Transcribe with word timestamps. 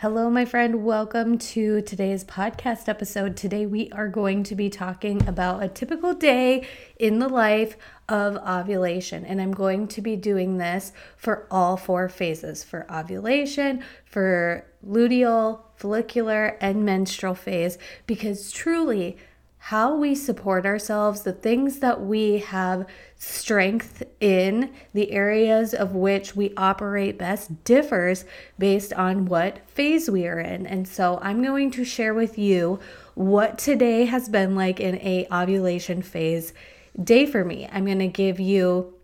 Hello, 0.00 0.30
my 0.30 0.44
friend. 0.44 0.84
Welcome 0.84 1.38
to 1.38 1.82
today's 1.82 2.22
podcast 2.22 2.88
episode. 2.88 3.36
Today, 3.36 3.66
we 3.66 3.90
are 3.90 4.06
going 4.06 4.44
to 4.44 4.54
be 4.54 4.70
talking 4.70 5.26
about 5.26 5.60
a 5.60 5.66
typical 5.66 6.14
day 6.14 6.68
in 7.00 7.18
the 7.18 7.28
life 7.28 7.76
of 8.08 8.36
ovulation. 8.36 9.26
And 9.26 9.40
I'm 9.40 9.50
going 9.50 9.88
to 9.88 10.00
be 10.00 10.14
doing 10.14 10.58
this 10.58 10.92
for 11.16 11.48
all 11.50 11.76
four 11.76 12.08
phases 12.08 12.62
for 12.62 12.86
ovulation, 12.88 13.82
for 14.04 14.64
luteal, 14.86 15.62
follicular, 15.74 16.56
and 16.60 16.84
menstrual 16.84 17.34
phase, 17.34 17.76
because 18.06 18.52
truly, 18.52 19.16
how 19.58 19.94
we 19.94 20.14
support 20.14 20.64
ourselves, 20.64 21.22
the 21.22 21.32
things 21.32 21.80
that 21.80 22.00
we 22.00 22.38
have 22.38 22.86
strength 23.16 24.02
in, 24.20 24.72
the 24.94 25.10
areas 25.10 25.74
of 25.74 25.94
which 25.94 26.34
we 26.36 26.54
operate 26.56 27.18
best 27.18 27.64
differs 27.64 28.24
based 28.58 28.92
on 28.92 29.26
what 29.26 29.68
phase 29.68 30.08
we 30.08 30.26
are 30.26 30.40
in. 30.40 30.66
And 30.66 30.86
so 30.86 31.18
I'm 31.22 31.42
going 31.42 31.70
to 31.72 31.84
share 31.84 32.14
with 32.14 32.38
you 32.38 32.78
what 33.14 33.58
today 33.58 34.04
has 34.06 34.28
been 34.28 34.54
like 34.54 34.80
in 34.80 34.94
a 34.96 35.26
ovulation 35.32 36.02
phase 36.02 36.54
day 37.02 37.26
for 37.26 37.44
me. 37.44 37.68
I'm 37.70 37.84
going 37.84 37.98
to 37.98 38.08
give 38.08 38.40
you 38.40 38.94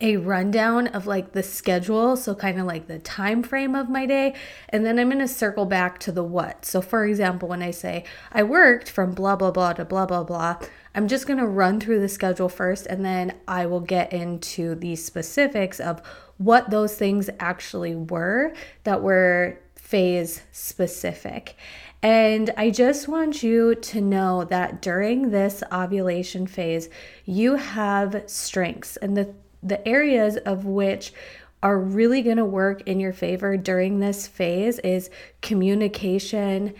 a 0.00 0.16
rundown 0.16 0.88
of 0.88 1.06
like 1.06 1.32
the 1.32 1.42
schedule 1.42 2.16
so 2.16 2.34
kind 2.34 2.60
of 2.60 2.66
like 2.66 2.86
the 2.88 2.98
time 2.98 3.42
frame 3.42 3.74
of 3.74 3.88
my 3.88 4.04
day 4.04 4.34
and 4.68 4.84
then 4.84 4.98
i'm 4.98 5.08
going 5.08 5.18
to 5.18 5.28
circle 5.28 5.66
back 5.66 5.98
to 5.98 6.10
the 6.10 6.22
what 6.22 6.64
so 6.64 6.80
for 6.80 7.04
example 7.04 7.48
when 7.48 7.62
i 7.62 7.70
say 7.70 8.04
i 8.32 8.42
worked 8.42 8.90
from 8.90 9.12
blah 9.12 9.36
blah 9.36 9.50
blah 9.50 9.72
to 9.72 9.84
blah 9.84 10.04
blah 10.04 10.24
blah 10.24 10.56
i'm 10.94 11.06
just 11.06 11.26
going 11.26 11.38
to 11.38 11.46
run 11.46 11.78
through 11.78 12.00
the 12.00 12.08
schedule 12.08 12.48
first 12.48 12.86
and 12.86 13.04
then 13.04 13.32
i 13.46 13.64
will 13.64 13.80
get 13.80 14.12
into 14.12 14.74
the 14.74 14.96
specifics 14.96 15.78
of 15.78 16.02
what 16.38 16.70
those 16.70 16.96
things 16.96 17.30
actually 17.38 17.94
were 17.94 18.52
that 18.82 19.00
were 19.00 19.58
phase 19.76 20.42
specific 20.50 21.56
and 22.02 22.50
I 22.58 22.68
just 22.68 23.08
want 23.08 23.42
you 23.42 23.74
to 23.76 24.00
know 24.02 24.44
that 24.44 24.82
during 24.82 25.30
this 25.30 25.62
ovulation 25.72 26.46
phase, 26.46 26.90
you 27.24 27.56
have 27.56 28.24
strengths. 28.26 28.98
And 28.98 29.16
the 29.16 29.32
the 29.64 29.86
areas 29.86 30.36
of 30.36 30.64
which 30.64 31.12
are 31.62 31.78
really 31.78 32.20
going 32.20 32.36
to 32.36 32.44
work 32.44 32.82
in 32.82 33.00
your 33.00 33.12
favor 33.12 33.56
during 33.56 33.98
this 33.98 34.26
phase 34.26 34.78
is 34.80 35.08
communication, 35.40 36.74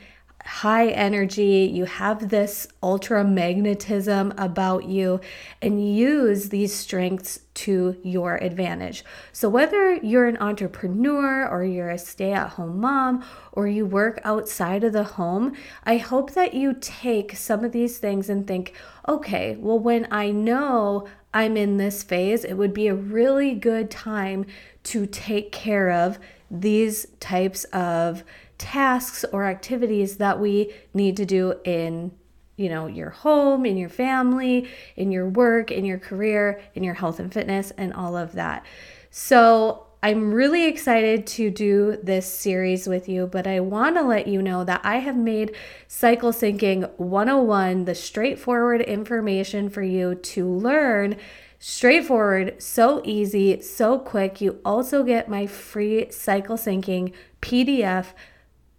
high 0.44 0.88
energy, 0.88 1.70
you 1.72 1.86
have 1.86 2.28
this 2.28 2.68
ultra 2.82 3.24
magnetism 3.24 4.34
about 4.36 4.84
you, 4.84 5.20
and 5.62 5.96
use 5.96 6.50
these 6.50 6.74
strengths 6.74 7.41
to 7.54 7.96
your 8.02 8.36
advantage. 8.36 9.04
So, 9.32 9.48
whether 9.48 9.94
you're 9.94 10.26
an 10.26 10.36
entrepreneur 10.36 11.48
or 11.48 11.64
you're 11.64 11.91
a 11.91 11.98
stay 11.98 12.32
at 12.32 12.50
home 12.50 12.80
mom 12.80 13.24
or 13.52 13.66
you 13.66 13.86
work 13.86 14.20
outside 14.22 14.84
of 14.84 14.92
the 14.92 15.04
home, 15.04 15.54
I 15.84 15.96
hope 15.96 16.32
that 16.32 16.52
you 16.52 16.76
take 16.78 17.36
some 17.36 17.64
of 17.64 17.72
these 17.72 17.96
things 17.96 18.28
and 18.28 18.46
think, 18.46 18.74
okay, 19.08 19.56
well, 19.58 19.78
when 19.78 20.06
I 20.10 20.30
know 20.30 21.08
I'm 21.34 21.56
in 21.56 21.77
this 21.77 22.02
phase, 22.02 22.44
it 22.44 22.54
would 22.54 22.72
be 22.72 22.86
a 22.86 22.94
really 22.94 23.54
good 23.54 23.90
time 23.90 24.46
to 24.84 25.04
take 25.04 25.50
care 25.50 25.91
of 25.91 26.18
these 26.50 27.06
types 27.18 27.64
of 27.64 28.22
tasks 28.56 29.24
or 29.32 29.44
activities 29.44 30.18
that 30.18 30.38
we 30.38 30.72
need 30.94 31.16
to 31.16 31.26
do 31.26 31.54
in 31.64 32.12
you 32.56 32.68
know 32.68 32.86
your 32.86 33.10
home 33.10 33.66
in 33.66 33.76
your 33.76 33.88
family 33.88 34.68
in 34.94 35.10
your 35.10 35.28
work 35.28 35.72
in 35.72 35.84
your 35.84 35.98
career 35.98 36.62
in 36.76 36.84
your 36.84 36.94
health 36.94 37.18
and 37.18 37.34
fitness 37.34 37.72
and 37.72 37.92
all 37.92 38.16
of 38.16 38.32
that. 38.32 38.64
So 39.10 39.83
I'm 40.05 40.34
really 40.34 40.66
excited 40.66 41.27
to 41.28 41.48
do 41.48 41.97
this 42.02 42.30
series 42.30 42.86
with 42.86 43.08
you, 43.08 43.27
but 43.27 43.47
I 43.47 43.60
want 43.60 43.97
to 43.97 44.02
let 44.02 44.27
you 44.27 44.42
know 44.42 44.62
that 44.62 44.83
I 44.84 44.98
have 44.98 45.16
made 45.16 45.56
Cycle 45.88 46.30
Syncing 46.30 46.91
101 46.98 47.86
the 47.86 47.94
straightforward 47.94 48.82
information 48.82 49.70
for 49.70 49.80
you 49.80 50.14
to 50.14 50.47
learn 50.47 51.16
straightforward, 51.59 52.60
so 52.62 53.00
easy, 53.03 53.62
so 53.62 53.98
quick. 53.98 54.42
You 54.42 54.60
also 54.62 55.04
get 55.04 55.31
my 55.31 55.47
free 55.47 56.10
cycle 56.10 56.59
syncing 56.59 57.15
PDF. 57.41 58.09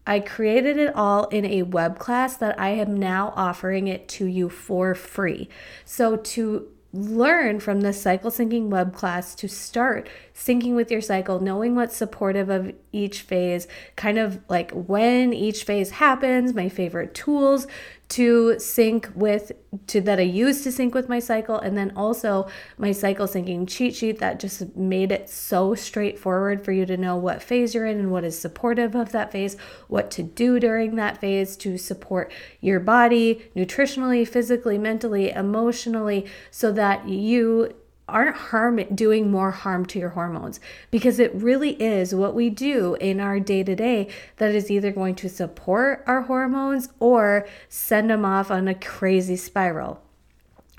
I 0.05 0.19
created 0.19 0.77
it 0.77 0.95
all 0.95 1.25
in 1.29 1.43
a 1.43 1.63
web 1.63 1.97
class 1.97 2.37
that 2.37 2.59
I 2.59 2.69
am 2.69 2.95
now 2.95 3.33
offering 3.35 3.87
it 3.87 4.07
to 4.09 4.27
you 4.27 4.47
for 4.47 4.93
free. 4.93 5.49
So 5.85 6.17
to 6.17 6.67
learn 6.95 7.59
from 7.59 7.81
the 7.81 7.91
cycle 7.91 8.31
syncing 8.31 8.69
web 8.69 8.93
class 8.93 9.35
to 9.35 9.47
start 9.47 10.07
syncing 10.33 10.75
with 10.75 10.89
your 10.89 11.01
cycle, 11.01 11.39
knowing 11.39 11.75
what's 11.75 11.95
supportive 11.95 12.49
of 12.49 12.73
each 12.91 13.21
phase, 13.21 13.67
kind 13.95 14.17
of 14.17 14.39
like 14.49 14.71
when 14.71 15.33
each 15.33 15.63
phase 15.63 15.91
happens, 15.91 16.53
my 16.53 16.69
favorite 16.69 17.13
tools 17.13 17.67
to 18.07 18.59
sync 18.59 19.09
with 19.15 19.51
to 19.87 19.99
that 20.01 20.19
I 20.19 20.23
use 20.23 20.63
to 20.63 20.71
sync 20.71 20.93
with 20.93 21.09
my 21.09 21.19
cycle 21.19 21.57
and 21.57 21.75
then 21.77 21.91
also 21.95 22.47
my 22.77 22.91
cycle 22.91 23.27
syncing 23.27 23.67
cheat 23.67 23.95
sheet 23.95 24.19
that 24.19 24.39
just 24.39 24.75
made 24.75 25.11
it 25.11 25.29
so 25.29 25.73
straightforward 25.73 26.63
for 26.63 26.71
you 26.71 26.85
to 26.85 26.97
know 26.97 27.15
what 27.15 27.41
phase 27.41 27.73
you're 27.73 27.85
in 27.85 27.97
and 27.97 28.11
what 28.11 28.23
is 28.23 28.37
supportive 28.37 28.95
of 28.95 29.11
that 29.11 29.31
phase, 29.31 29.57
what 29.87 30.11
to 30.11 30.23
do 30.23 30.59
during 30.59 30.95
that 30.95 31.19
phase 31.19 31.57
to 31.57 31.77
support 31.77 32.31
your 32.61 32.79
body 32.79 33.49
nutritionally, 33.55 34.27
physically, 34.27 34.77
mentally, 34.77 35.31
emotionally 35.31 36.25
so 36.51 36.71
that 36.71 37.07
you 37.07 37.73
aren't 38.07 38.35
harm 38.35 38.83
doing 38.93 39.31
more 39.31 39.51
harm 39.51 39.85
to 39.85 39.99
your 39.99 40.09
hormones 40.09 40.59
because 40.91 41.19
it 41.19 41.33
really 41.33 41.71
is 41.81 42.13
what 42.13 42.35
we 42.35 42.49
do 42.49 42.95
in 42.95 43.19
our 43.19 43.39
day 43.39 43.63
to 43.63 43.75
day 43.75 44.07
that 44.37 44.53
is 44.53 44.69
either 44.69 44.91
going 44.91 45.15
to 45.15 45.29
support 45.29 46.03
our 46.05 46.21
hormones 46.23 46.89
or 46.99 47.47
send 47.67 48.09
them 48.09 48.23
off 48.23 48.51
on 48.51 48.67
a 48.67 48.75
crazy 48.75 49.35
spiral. 49.35 50.01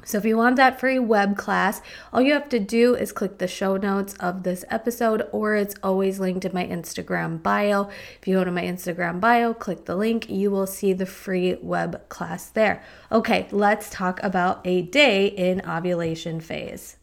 So, 0.05 0.19
if 0.19 0.25
you 0.25 0.37
want 0.37 0.55
that 0.55 0.79
free 0.79 1.01
web 1.01 1.37
class, 1.37 1.83
all 2.13 2.23
you 2.23 2.33
have 2.35 2.49
to 2.51 2.61
do 2.61 2.95
is 2.95 3.11
click 3.11 3.39
the 3.39 3.49
show 3.49 3.77
notes 3.77 4.15
of 4.21 4.45
this 4.45 4.65
episode, 4.71 5.27
or 5.33 5.57
it's 5.57 5.75
always 5.83 6.21
linked 6.21 6.45
in 6.45 6.55
my 6.55 6.65
Instagram 6.65 7.43
bio. 7.43 7.89
If 8.21 8.29
you 8.29 8.37
go 8.37 8.45
to 8.45 8.53
my 8.53 8.63
Instagram 8.63 9.21
bio, 9.21 9.53
click 9.53 9.87
the 9.87 9.97
link, 9.97 10.31
you 10.31 10.53
will 10.53 10.69
see 10.69 10.93
the 10.93 11.07
free 11.07 11.57
web 11.61 12.09
class 12.09 12.49
there. 12.51 12.85
Okay, 13.11 13.49
let's 13.51 13.91
talk 13.91 14.23
about 14.23 14.61
a 14.65 14.83
day 14.83 15.27
in 15.27 15.61
ovulation 15.69 16.41
phase. 16.41 16.99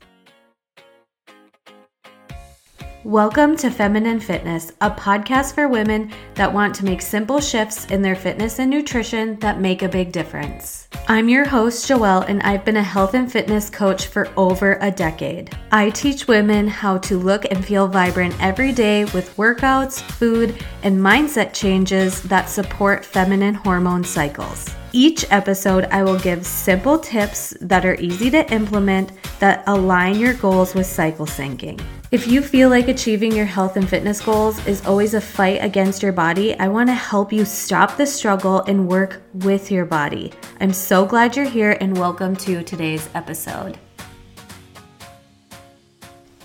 Welcome 3.06 3.58
to 3.58 3.70
Feminine 3.70 4.22
Fitness, 4.22 4.72
a 4.80 4.90
podcast 4.90 5.56
for 5.56 5.68
women 5.68 6.14
that 6.36 6.54
want 6.54 6.74
to 6.76 6.86
make 6.86 7.02
simple 7.02 7.42
shifts 7.42 7.84
in 7.88 8.02
their 8.02 8.16
fitness 8.16 8.60
and 8.60 8.72
nutrition 8.72 9.38
that 9.40 9.60
make 9.60 9.82
a 9.82 9.90
big 9.90 10.14
difference. 10.14 10.88
I'm 11.10 11.28
your 11.28 11.44
host, 11.44 11.86
Joelle, 11.86 12.26
and 12.30 12.42
I've 12.44 12.64
been 12.64 12.78
a 12.78 12.82
health 12.82 13.14
and 13.14 13.30
fitness 13.30 13.70
coach 13.70 14.08
for 14.08 14.30
over 14.38 14.78
a 14.80 14.90
decade. 14.90 15.54
I 15.74 15.90
teach 15.90 16.30
women 16.30 16.66
how 16.66 16.98
to 17.00 17.20
look 17.20 17.44
and 17.52 17.66
feel 17.66 17.90
vibrant 17.90 18.42
every 18.42 18.72
day 18.72 19.04
with 19.04 19.36
workouts, 19.36 20.00
food, 20.00 20.64
and 20.84 20.98
mindset 20.98 21.52
changes 21.52 22.22
that 22.22 22.48
support 22.48 23.04
feminine 23.04 23.56
hormone 23.56 24.06
cycles. 24.06 24.74
Each 24.94 25.26
episode, 25.30 25.86
I 25.92 26.04
will 26.04 26.20
give 26.20 26.46
simple 26.46 26.98
tips 26.98 27.54
that 27.60 27.86
are 27.86 27.96
easy 27.96 28.30
to 28.30 28.50
implement 28.54 29.12
that 29.40 29.66
align 29.68 30.20
your 30.20 30.36
goals 30.36 30.74
with 30.74 30.86
cycle 30.86 31.26
syncing. 31.26 31.84
If 32.14 32.28
you 32.28 32.44
feel 32.44 32.70
like 32.70 32.90
achieving 32.90 33.32
your 33.32 33.48
health 33.48 33.76
and 33.76 33.90
fitness 33.90 34.22
goals 34.22 34.64
is 34.68 34.86
always 34.86 35.16
a 35.16 35.20
fight 35.20 35.64
against 35.64 36.04
your 36.04 36.12
body, 36.12 36.54
I 36.60 36.68
want 36.68 36.90
to 36.90 36.94
help 36.94 37.34
you 37.34 37.44
stop 37.44 37.98
the 37.98 38.06
struggle 38.06 38.62
and 38.68 38.88
work 38.88 39.24
with 39.34 39.72
your 39.72 39.86
body. 39.86 40.32
I'm 40.60 40.74
so 40.74 41.08
glad 41.08 41.36
you're 41.36 41.50
here 41.50 41.76
and 41.82 41.98
welcome 41.98 42.36
to 42.36 42.62
today's 42.62 43.10
episode. 43.16 43.80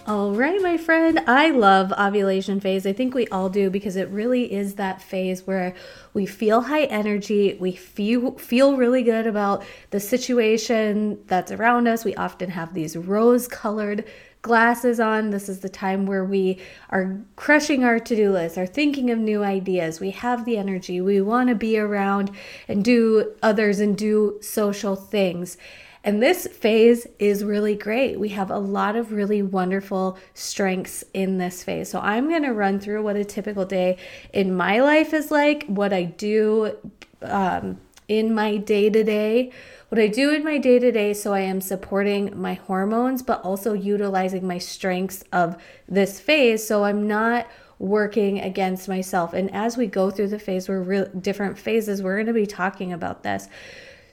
All 0.06 0.32
right, 0.32 0.58
my 0.62 0.78
friend, 0.78 1.20
I 1.26 1.50
love 1.50 1.92
ovulation 1.92 2.60
phase. 2.60 2.86
I 2.86 2.94
think 2.94 3.12
we 3.12 3.26
all 3.26 3.50
do 3.50 3.68
because 3.68 3.96
it 3.96 4.08
really 4.08 4.50
is 4.50 4.76
that 4.76 5.02
phase 5.02 5.46
where 5.46 5.74
we 6.14 6.24
feel 6.24 6.62
high 6.62 6.84
energy, 6.84 7.59
we 7.60 7.72
feel 7.72 8.38
feel 8.38 8.78
really 8.78 9.03
good 9.03 9.26
about 9.26 9.62
the 9.91 10.00
situation 10.00 11.18
that's 11.26 11.53
around 11.53 11.88
us. 11.88 12.06
We 12.06 12.14
often 12.14 12.48
have 12.48 12.72
these 12.72 12.97
rose-colored 12.97 14.06
glasses 14.42 15.00
on. 15.00 15.30
This 15.30 15.48
is 15.48 15.60
the 15.60 15.68
time 15.68 16.06
where 16.06 16.24
we 16.24 16.58
are 16.90 17.18
crushing 17.36 17.84
our 17.84 17.98
to 17.98 18.16
do 18.16 18.32
list, 18.32 18.56
are 18.56 18.66
thinking 18.66 19.10
of 19.10 19.18
new 19.18 19.42
ideas. 19.42 20.00
We 20.00 20.10
have 20.10 20.44
the 20.44 20.56
energy. 20.56 21.00
We 21.00 21.20
want 21.20 21.48
to 21.48 21.54
be 21.54 21.78
around 21.78 22.30
and 22.66 22.84
do 22.84 23.34
others 23.42 23.80
and 23.80 23.96
do 23.96 24.38
social 24.40 24.96
things. 24.96 25.56
And 26.04 26.22
this 26.22 26.46
phase 26.46 27.06
is 27.18 27.44
really 27.44 27.74
great. 27.74 28.18
We 28.18 28.30
have 28.30 28.50
a 28.50 28.58
lot 28.58 28.96
of 28.96 29.12
really 29.12 29.42
wonderful 29.42 30.16
strengths 30.32 31.04
in 31.12 31.38
this 31.38 31.64
phase. 31.64 31.90
So 31.90 31.98
I'm 32.00 32.28
going 32.28 32.44
to 32.44 32.52
run 32.52 32.78
through 32.80 33.02
what 33.02 33.16
a 33.16 33.24
typical 33.24 33.64
day 33.64 33.98
in 34.32 34.56
my 34.56 34.80
life 34.80 35.12
is 35.12 35.30
like, 35.30 35.66
what 35.66 35.92
I 35.92 36.04
do 36.04 36.76
um, 37.22 37.78
in 38.09 38.34
my 38.34 38.57
day 38.57 38.91
to 38.91 39.05
day 39.05 39.53
what 39.89 39.99
I 39.99 40.07
do 40.07 40.34
in 40.34 40.45
my 40.45 40.59
day 40.59 40.78
to 40.78 40.93
day 40.93 41.15
so 41.15 41.33
I 41.33 41.41
am 41.41 41.63
supporting 41.63 42.39
my 42.39 42.55
hormones, 42.55 43.22
but 43.22 43.41
also 43.41 43.72
utilizing 43.72 44.47
my 44.47 44.59
strengths 44.59 45.25
of 45.33 45.57
this 45.89 46.21
phase 46.21 46.66
so 46.66 46.84
I'm 46.84 47.07
not 47.09 47.47
working 47.78 48.41
against 48.41 48.87
myself. 48.87 49.33
And 49.33 49.51
as 49.55 49.78
we 49.78 49.87
go 49.87 50.10
through 50.10 50.28
the 50.28 50.39
phase, 50.39 50.69
we're 50.69 50.83
real 50.83 51.07
different 51.07 51.57
phases, 51.57 52.03
we're 52.03 52.16
going 52.16 52.27
to 52.27 52.34
be 52.34 52.47
talking 52.47 52.93
about 52.93 53.22
this. 53.22 53.49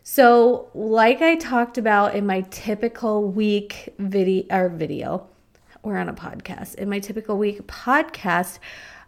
So, 0.04 0.70
like 0.76 1.22
I 1.22 1.36
talked 1.36 1.78
about 1.78 2.16
in 2.16 2.26
my 2.28 2.42
typical 2.52 3.28
week 3.28 3.94
video 3.98 4.46
or 4.52 4.70
video, 4.70 5.28
we're 5.82 5.98
on 5.98 6.08
a 6.08 6.14
podcast. 6.14 6.76
In 6.76 6.90
my 6.90 7.00
typical 7.00 7.38
week 7.38 7.66
podcast, 7.68 8.60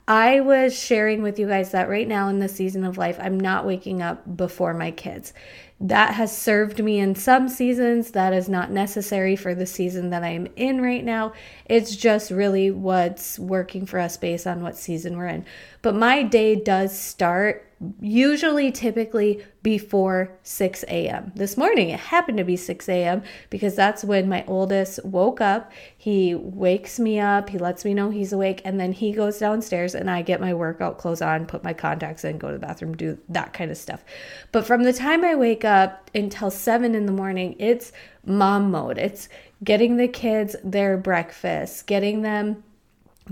I 0.07 0.39
was 0.39 0.77
sharing 0.77 1.21
with 1.21 1.37
you 1.37 1.47
guys 1.47 1.71
that 1.71 1.89
right 1.89 2.07
now 2.07 2.29
in 2.29 2.39
the 2.39 2.47
season 2.47 2.85
of 2.85 2.97
life, 2.97 3.17
I'm 3.19 3.37
not 3.37 3.65
waking 3.65 4.01
up 4.01 4.37
before 4.37 4.73
my 4.73 4.91
kids. 4.91 5.33
That 5.81 6.13
has 6.13 6.35
served 6.35 6.81
me 6.81 6.97
in 6.97 7.13
some 7.13 7.49
seasons. 7.49 8.11
That 8.11 8.31
is 8.31 8.47
not 8.47 8.71
necessary 8.71 9.35
for 9.35 9.53
the 9.53 9.65
season 9.65 10.09
that 10.11 10.23
I'm 10.23 10.47
in 10.55 10.81
right 10.81 11.03
now. 11.03 11.33
It's 11.65 11.95
just 11.95 12.31
really 12.31 12.71
what's 12.71 13.37
working 13.37 13.85
for 13.85 13.99
us 13.99 14.15
based 14.15 14.47
on 14.47 14.63
what 14.63 14.77
season 14.77 15.17
we're 15.17 15.27
in. 15.27 15.45
But 15.81 15.93
my 15.93 16.23
day 16.23 16.55
does 16.55 16.97
start 16.97 17.66
usually 18.01 18.71
typically 18.71 19.45
before 19.61 20.37
6 20.43 20.83
a.m. 20.87 21.31
This 21.35 21.57
morning 21.57 21.89
it 21.89 21.99
happened 21.99 22.37
to 22.39 22.43
be 22.43 22.55
6 22.55 22.89
a.m. 22.89 23.21
because 23.49 23.75
that's 23.75 24.03
when 24.03 24.27
my 24.27 24.43
oldest 24.47 25.03
woke 25.05 25.41
up. 25.41 25.71
He 25.95 26.33
wakes 26.33 26.99
me 26.99 27.19
up, 27.19 27.49
he 27.49 27.57
lets 27.57 27.85
me 27.85 27.93
know 27.93 28.09
he's 28.09 28.33
awake, 28.33 28.61
and 28.65 28.79
then 28.79 28.93
he 28.93 29.11
goes 29.11 29.37
downstairs 29.37 29.93
and 29.93 30.09
I 30.09 30.21
get 30.23 30.41
my 30.41 30.53
workout 30.53 30.97
clothes 30.97 31.21
on, 31.21 31.45
put 31.45 31.63
my 31.63 31.73
contacts 31.73 32.23
in, 32.23 32.37
go 32.37 32.47
to 32.47 32.57
the 32.57 32.65
bathroom, 32.65 32.97
do 32.97 33.17
that 33.29 33.53
kind 33.53 33.69
of 33.69 33.77
stuff. 33.77 34.03
But 34.51 34.65
from 34.65 34.83
the 34.83 34.93
time 34.93 35.23
I 35.23 35.35
wake 35.35 35.65
up 35.65 36.09
until 36.15 36.49
7 36.49 36.95
in 36.95 37.05
the 37.05 37.11
morning, 37.11 37.55
it's 37.59 37.91
mom 38.25 38.71
mode. 38.71 38.97
It's 38.97 39.29
getting 39.63 39.97
the 39.97 40.07
kids 40.07 40.55
their 40.63 40.97
breakfast, 40.97 41.87
getting 41.87 42.21
them 42.21 42.63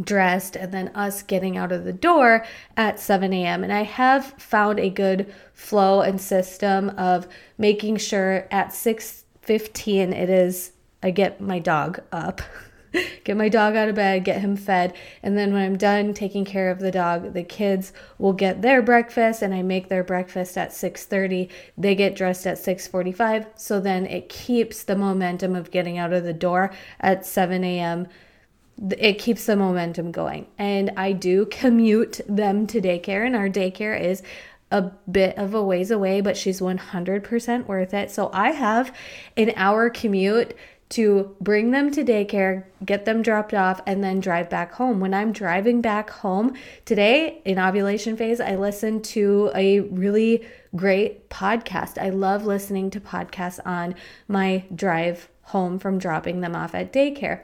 dressed 0.02 0.56
and 0.56 0.72
then 0.72 0.92
us 0.96 1.22
getting 1.22 1.58
out 1.58 1.72
of 1.72 1.84
the 1.84 1.94
door 1.94 2.46
at 2.76 3.00
7 3.00 3.32
a.m. 3.34 3.64
And 3.64 3.72
I 3.72 3.84
have 3.84 4.34
found 4.38 4.80
a 4.80 4.90
good 4.90 5.34
flow 5.54 6.02
and 6.02 6.20
system 6.20 6.90
of 6.92 7.28
making 7.58 7.98
sure 7.98 8.48
at 8.52 8.70
6:15 8.70 10.14
it 10.14 10.30
is 10.30 10.72
I 11.02 11.12
get 11.12 11.40
my 11.40 11.60
dog 11.60 12.02
up. 12.12 12.42
get 13.24 13.36
my 13.36 13.50
dog 13.50 13.76
out 13.76 13.90
of 13.90 13.96
bed, 13.96 14.24
get 14.24 14.40
him 14.40 14.56
fed, 14.56 14.96
and 15.22 15.38
then 15.38 15.52
when 15.54 15.64
I'm 15.64 15.78
done 15.78 16.14
taking 16.14 16.46
care 16.46 16.72
of 16.72 16.80
the 16.80 16.92
dog, 16.92 17.34
the 17.34 17.44
kids 17.44 17.92
will 18.18 18.32
get 18.32 18.62
their 18.62 18.82
breakfast 18.82 19.42
and 19.42 19.54
I 19.54 19.62
make 19.62 19.90
their 19.90 20.04
breakfast 20.04 20.58
at 20.58 20.72
6:30. 20.72 21.50
They 21.78 21.94
get 21.96 22.16
dressed 22.16 22.48
at 22.48 22.58
6:45, 22.58 23.48
so 23.56 23.80
then 23.80 24.06
it 24.06 24.30
keeps 24.30 24.84
the 24.84 24.96
momentum 24.96 25.56
of 25.56 25.72
getting 25.72 25.98
out 25.98 26.14
of 26.14 26.24
the 26.24 26.34
door 26.34 26.72
at 27.00 27.26
7 27.26 27.64
a.m 27.64 28.08
it 28.98 29.20
keeps 29.20 29.46
the 29.46 29.56
momentum 29.56 30.12
going. 30.12 30.48
And 30.58 30.92
I 30.98 31.12
do 31.12 31.46
commute 31.52 32.22
them 32.28 32.68
to 32.68 32.82
daycare, 32.82 33.26
and 33.26 33.36
our 33.36 33.50
daycare 33.50 34.00
is 34.00 34.22
a 34.72 34.82
bit 35.10 35.38
of 35.38 35.54
a 35.54 35.64
ways 35.64 35.92
away, 35.92 36.22
but 36.22 36.36
she's 36.36 36.60
100% 36.60 37.66
worth 37.66 37.94
it. 37.94 38.12
So 38.12 38.30
I 38.34 38.52
have 38.52 38.96
an 39.38 39.54
hour 39.56 39.90
commute 39.90 40.56
to 40.88 41.36
bring 41.42 41.72
them 41.72 41.90
to 41.92 42.04
daycare, 42.04 42.64
get 42.84 43.06
them 43.06 43.22
dropped 43.22 43.54
off, 43.54 43.82
and 43.88 44.04
then 44.04 44.20
drive 44.20 44.50
back 44.50 44.74
home. 44.74 45.00
When 45.00 45.14
I'm 45.14 45.32
driving 45.32 45.82
back 45.82 46.10
home 46.10 46.54
today 46.84 47.42
in 47.44 47.58
ovulation 47.58 48.16
phase, 48.18 48.40
I 48.40 48.56
listen 48.56 49.02
to 49.04 49.52
a 49.56 49.80
really 49.80 50.46
great 50.76 51.30
podcast. 51.30 51.98
I 51.98 52.10
love 52.10 52.46
listening 52.46 52.92
to 52.92 53.00
podcasts 53.00 53.60
on 53.66 53.96
my 54.28 54.66
drive 54.74 55.30
home 55.44 55.80
from 55.80 55.98
dropping 55.98 56.42
them 56.42 56.56
off 56.56 56.76
at 56.76 56.94
daycare 56.94 57.42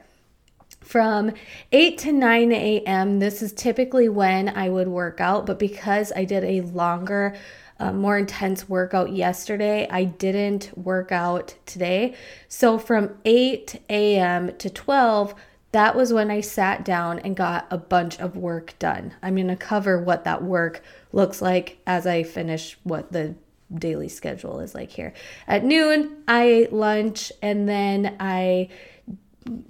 from 0.82 1.32
8 1.70 1.98
to 1.98 2.12
9 2.12 2.52
a.m. 2.52 3.18
This 3.18 3.42
is 3.42 3.52
typically 3.52 4.08
when 4.08 4.48
I 4.48 4.68
would 4.68 4.88
work 4.88 5.20
out, 5.20 5.46
but 5.46 5.58
because 5.58 6.12
I 6.14 6.24
did 6.24 6.44
a 6.44 6.60
longer, 6.62 7.34
uh, 7.78 7.92
more 7.92 8.18
intense 8.18 8.68
workout 8.68 9.12
yesterday, 9.12 9.88
I 9.90 10.04
didn't 10.04 10.76
work 10.76 11.12
out 11.12 11.54
today. 11.66 12.14
So 12.48 12.78
from 12.78 13.16
8 13.24 13.82
a.m. 13.88 14.56
to 14.58 14.70
12, 14.70 15.34
that 15.72 15.96
was 15.96 16.12
when 16.12 16.30
I 16.30 16.42
sat 16.42 16.84
down 16.84 17.18
and 17.20 17.34
got 17.34 17.66
a 17.70 17.78
bunch 17.78 18.20
of 18.20 18.36
work 18.36 18.78
done. 18.78 19.14
I'm 19.22 19.36
going 19.36 19.48
to 19.48 19.56
cover 19.56 20.02
what 20.02 20.24
that 20.24 20.42
work 20.42 20.82
looks 21.12 21.40
like 21.40 21.78
as 21.86 22.06
I 22.06 22.22
finish 22.22 22.78
what 22.82 23.10
the 23.10 23.34
daily 23.74 24.08
schedule 24.08 24.60
is 24.60 24.74
like 24.74 24.90
here. 24.90 25.14
At 25.48 25.64
noon, 25.64 26.22
I 26.28 26.42
ate 26.44 26.72
lunch 26.72 27.32
and 27.40 27.66
then 27.68 28.16
I 28.20 28.68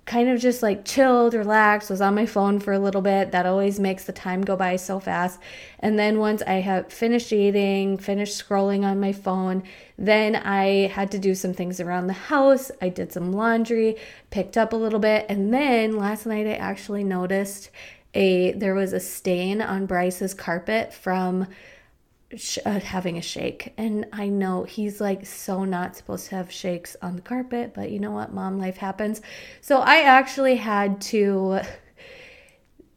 kind 0.04 0.28
of 0.28 0.40
just 0.40 0.62
like 0.62 0.84
chilled, 0.84 1.34
relaxed, 1.34 1.90
was 1.90 2.00
on 2.00 2.14
my 2.14 2.26
phone 2.26 2.60
for 2.60 2.72
a 2.72 2.78
little 2.78 3.00
bit. 3.00 3.32
That 3.32 3.46
always 3.46 3.80
makes 3.80 4.04
the 4.04 4.12
time 4.12 4.42
go 4.42 4.56
by 4.56 4.76
so 4.76 5.00
fast. 5.00 5.40
And 5.78 5.98
then 5.98 6.18
once 6.18 6.42
I 6.42 6.54
have 6.54 6.92
finished 6.92 7.32
eating, 7.32 7.96
finished 7.98 8.36
scrolling 8.36 8.84
on 8.84 9.00
my 9.00 9.12
phone, 9.12 9.62
then 9.96 10.36
I 10.36 10.88
had 10.88 11.10
to 11.12 11.18
do 11.18 11.34
some 11.34 11.54
things 11.54 11.80
around 11.80 12.06
the 12.06 12.12
house. 12.12 12.70
I 12.80 12.88
did 12.88 13.12
some 13.12 13.32
laundry, 13.32 13.96
picked 14.30 14.56
up 14.56 14.72
a 14.72 14.76
little 14.76 15.00
bit, 15.00 15.26
and 15.28 15.52
then 15.52 15.96
last 15.96 16.26
night 16.26 16.46
I 16.46 16.54
actually 16.54 17.04
noticed 17.04 17.70
a 18.14 18.52
there 18.52 18.74
was 18.74 18.92
a 18.92 19.00
stain 19.00 19.62
on 19.62 19.86
Bryce's 19.86 20.34
carpet 20.34 20.92
from 20.92 21.46
sh- 22.36 22.58
uh, 22.64 22.80
having 22.80 23.18
a 23.18 23.22
shake. 23.22 23.72
And 23.76 24.06
I 24.12 24.28
know 24.28 24.64
he's 24.64 25.00
like 25.00 25.26
so 25.26 25.64
not 25.64 25.96
supposed 25.96 26.28
to 26.28 26.36
have 26.36 26.50
shakes 26.50 26.96
on 27.02 27.16
the 27.16 27.22
carpet, 27.22 27.72
but 27.74 27.90
you 27.90 27.98
know 27.98 28.10
what? 28.10 28.32
Mom 28.32 28.58
life 28.58 28.76
happens. 28.76 29.20
So 29.60 29.80
I 29.80 30.02
actually 30.02 30.56
had 30.56 31.00
to 31.02 31.60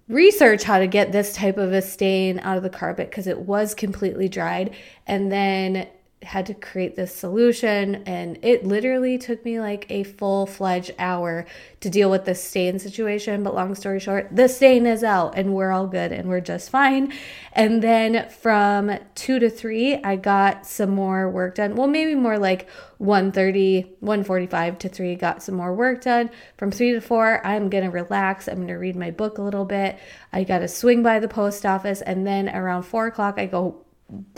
research 0.07 0.63
how 0.63 0.79
to 0.79 0.87
get 0.87 1.11
this 1.11 1.33
type 1.33 1.57
of 1.57 1.73
a 1.73 1.81
stain 1.81 2.39
out 2.39 2.57
of 2.57 2.63
the 2.63 2.69
carpet 2.69 3.09
because 3.09 3.27
it 3.27 3.39
was 3.39 3.73
completely 3.73 4.29
dried. 4.29 4.75
And 5.07 5.31
then 5.31 5.87
had 6.25 6.45
to 6.47 6.53
create 6.53 6.95
this 6.95 7.15
solution 7.15 8.03
and 8.05 8.37
it 8.41 8.65
literally 8.65 9.17
took 9.17 9.45
me 9.45 9.59
like 9.59 9.85
a 9.89 10.03
full-fledged 10.03 10.91
hour 10.97 11.45
to 11.79 11.89
deal 11.89 12.09
with 12.09 12.25
the 12.25 12.35
stain 12.35 12.79
situation. 12.79 13.43
But 13.43 13.55
long 13.55 13.75
story 13.75 13.99
short 13.99 14.35
the 14.35 14.47
stain 14.47 14.85
is 14.85 15.03
out 15.03 15.37
and 15.37 15.53
we're 15.53 15.71
all 15.71 15.87
good 15.87 16.11
and 16.11 16.27
we're 16.27 16.41
just 16.41 16.69
fine. 16.69 17.13
And 17.53 17.81
then 17.81 18.27
from 18.29 18.91
2 19.15 19.39
to 19.39 19.49
3 19.49 20.03
I 20.03 20.15
got 20.15 20.65
some 20.65 20.89
more 20.89 21.29
work 21.29 21.55
done. 21.55 21.75
Well 21.75 21.87
maybe 21.87 22.15
more 22.15 22.37
like 22.37 22.67
1:30 22.99 23.97
1:45 24.01 24.79
to 24.79 24.89
3 24.89 25.15
got 25.15 25.43
some 25.43 25.55
more 25.55 25.73
work 25.73 26.01
done. 26.01 26.29
From 26.57 26.71
3 26.71 26.93
to 26.93 27.01
4 27.01 27.45
I'm 27.45 27.69
going 27.69 27.83
to 27.83 27.91
relax. 27.91 28.47
I'm 28.47 28.55
going 28.55 28.67
to 28.67 28.75
read 28.75 28.95
my 28.95 29.11
book 29.11 29.37
a 29.37 29.41
little 29.41 29.65
bit. 29.65 29.97
I 30.33 30.43
got 30.43 30.59
to 30.59 30.67
swing 30.67 31.03
by 31.03 31.19
the 31.19 31.27
post 31.27 31.65
office 31.65 32.01
and 32.01 32.25
then 32.25 32.49
around 32.49 32.83
4 32.83 33.07
o'clock 33.07 33.35
I 33.37 33.45
go 33.45 33.84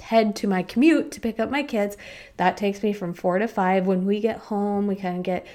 head 0.01 0.35
to 0.37 0.47
my 0.47 0.63
commute 0.63 1.11
to 1.11 1.19
pick 1.19 1.39
up 1.39 1.49
my 1.49 1.63
kids. 1.63 1.97
That 2.37 2.57
takes 2.57 2.83
me 2.83 2.93
from 2.93 3.13
four 3.13 3.39
to 3.39 3.47
five. 3.47 3.85
When 3.85 4.05
we 4.05 4.19
get 4.19 4.37
home, 4.37 4.87
we 4.87 4.95
kind 4.95 5.17
of 5.17 5.23
get 5.23 5.45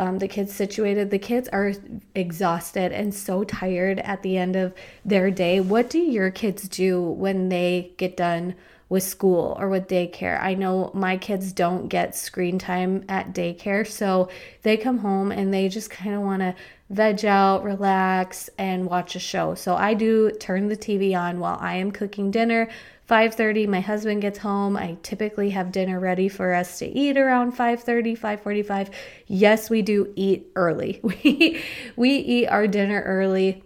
um, 0.00 0.18
the 0.18 0.28
kids 0.28 0.52
situated. 0.52 1.10
The 1.10 1.18
kids 1.18 1.48
are 1.48 1.74
exhausted 2.14 2.90
and 2.90 3.14
so 3.14 3.44
tired 3.44 3.98
at 4.00 4.22
the 4.22 4.38
end 4.38 4.56
of 4.56 4.74
their 5.04 5.30
day. 5.30 5.60
What 5.60 5.90
do 5.90 5.98
your 5.98 6.30
kids 6.30 6.68
do 6.68 7.00
when 7.02 7.50
they 7.50 7.92
get 7.98 8.16
done 8.16 8.54
with 8.88 9.02
school 9.02 9.56
or 9.60 9.68
with 9.68 9.88
daycare? 9.88 10.42
I 10.42 10.54
know 10.54 10.90
my 10.94 11.16
kids 11.18 11.52
don't 11.52 11.88
get 11.88 12.16
screen 12.16 12.58
time 12.58 13.04
at 13.08 13.34
daycare, 13.34 13.86
so 13.86 14.30
they 14.62 14.78
come 14.78 14.98
home 14.98 15.30
and 15.30 15.52
they 15.52 15.68
just 15.68 15.90
kind 15.90 16.14
of 16.14 16.22
want 16.22 16.40
to 16.40 16.54
veg 16.88 17.24
out, 17.24 17.62
relax, 17.62 18.50
and 18.58 18.86
watch 18.86 19.14
a 19.14 19.20
show. 19.20 19.54
So 19.54 19.76
I 19.76 19.94
do 19.94 20.30
turn 20.32 20.68
the 20.68 20.76
TV 20.76 21.16
on 21.16 21.38
while 21.38 21.58
I 21.60 21.74
am 21.74 21.92
cooking 21.92 22.30
dinner 22.30 22.68
5:30 23.10 23.66
my 23.66 23.80
husband 23.80 24.22
gets 24.22 24.38
home. 24.38 24.76
I 24.76 24.96
typically 25.02 25.50
have 25.50 25.72
dinner 25.72 25.98
ready 25.98 26.28
for 26.28 26.54
us 26.54 26.78
to 26.78 26.86
eat 26.86 27.18
around 27.18 27.56
5:30, 27.56 28.16
5:45. 28.16 28.90
Yes, 29.26 29.68
we 29.68 29.82
do 29.82 30.12
eat 30.14 30.46
early. 30.54 31.00
We 31.10 31.60
we 31.96 32.10
eat 32.10 32.46
our 32.46 32.68
dinner 32.68 33.02
early. 33.04 33.64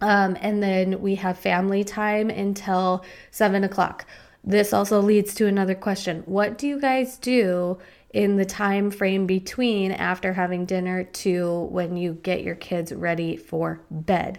Um, 0.00 0.36
and 0.40 0.62
then 0.62 1.02
we 1.02 1.16
have 1.16 1.36
family 1.38 1.82
time 1.84 2.30
until 2.30 3.04
seven 3.32 3.64
o'clock. 3.64 4.06
This 4.44 4.72
also 4.72 5.00
leads 5.02 5.34
to 5.34 5.46
another 5.46 5.74
question. 5.74 6.22
What 6.24 6.56
do 6.56 6.66
you 6.66 6.80
guys 6.80 7.18
do 7.18 7.78
in 8.14 8.36
the 8.36 8.46
time 8.46 8.90
frame 8.90 9.26
between 9.26 9.92
after 9.92 10.32
having 10.32 10.64
dinner 10.64 11.04
to 11.04 11.68
when 11.70 11.96
you 11.96 12.14
get 12.22 12.42
your 12.42 12.54
kids 12.54 12.92
ready 12.92 13.36
for 13.36 13.82
bed? 13.90 14.38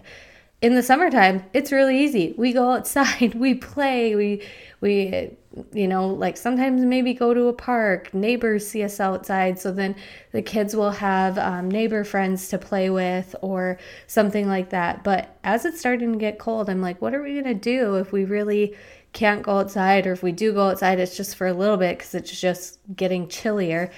In 0.62 0.76
the 0.76 0.82
summertime, 0.82 1.44
it's 1.52 1.72
really 1.72 1.98
easy. 1.98 2.34
We 2.38 2.52
go 2.52 2.70
outside, 2.70 3.34
we 3.36 3.54
play, 3.54 4.14
we 4.14 4.42
we 4.80 5.30
you 5.74 5.86
know, 5.86 6.08
like 6.08 6.38
sometimes 6.38 6.82
maybe 6.82 7.12
go 7.12 7.34
to 7.34 7.48
a 7.48 7.52
park. 7.52 8.14
Neighbors 8.14 8.66
see 8.66 8.82
us 8.82 9.00
outside, 9.00 9.58
so 9.58 9.70
then 9.70 9.94
the 10.30 10.40
kids 10.40 10.74
will 10.74 10.92
have 10.92 11.36
um, 11.36 11.70
neighbor 11.70 12.04
friends 12.04 12.48
to 12.48 12.58
play 12.58 12.88
with 12.88 13.34
or 13.42 13.78
something 14.06 14.48
like 14.48 14.70
that. 14.70 15.04
But 15.04 15.36
as 15.44 15.64
it's 15.66 15.80
starting 15.80 16.12
to 16.12 16.18
get 16.18 16.38
cold, 16.38 16.70
I'm 16.70 16.80
like, 16.80 17.02
what 17.02 17.14
are 17.14 17.22
we 17.22 17.34
gonna 17.34 17.54
do 17.54 17.96
if 17.96 18.12
we 18.12 18.24
really 18.24 18.74
can't 19.12 19.42
go 19.42 19.58
outside, 19.58 20.06
or 20.06 20.12
if 20.12 20.22
we 20.22 20.32
do 20.32 20.52
go 20.52 20.68
outside, 20.68 20.98
it's 20.98 21.16
just 21.16 21.36
for 21.36 21.46
a 21.46 21.52
little 21.52 21.76
bit 21.76 21.98
because 21.98 22.14
it's 22.14 22.40
just 22.40 22.78
getting 22.96 23.28
chillier 23.28 23.90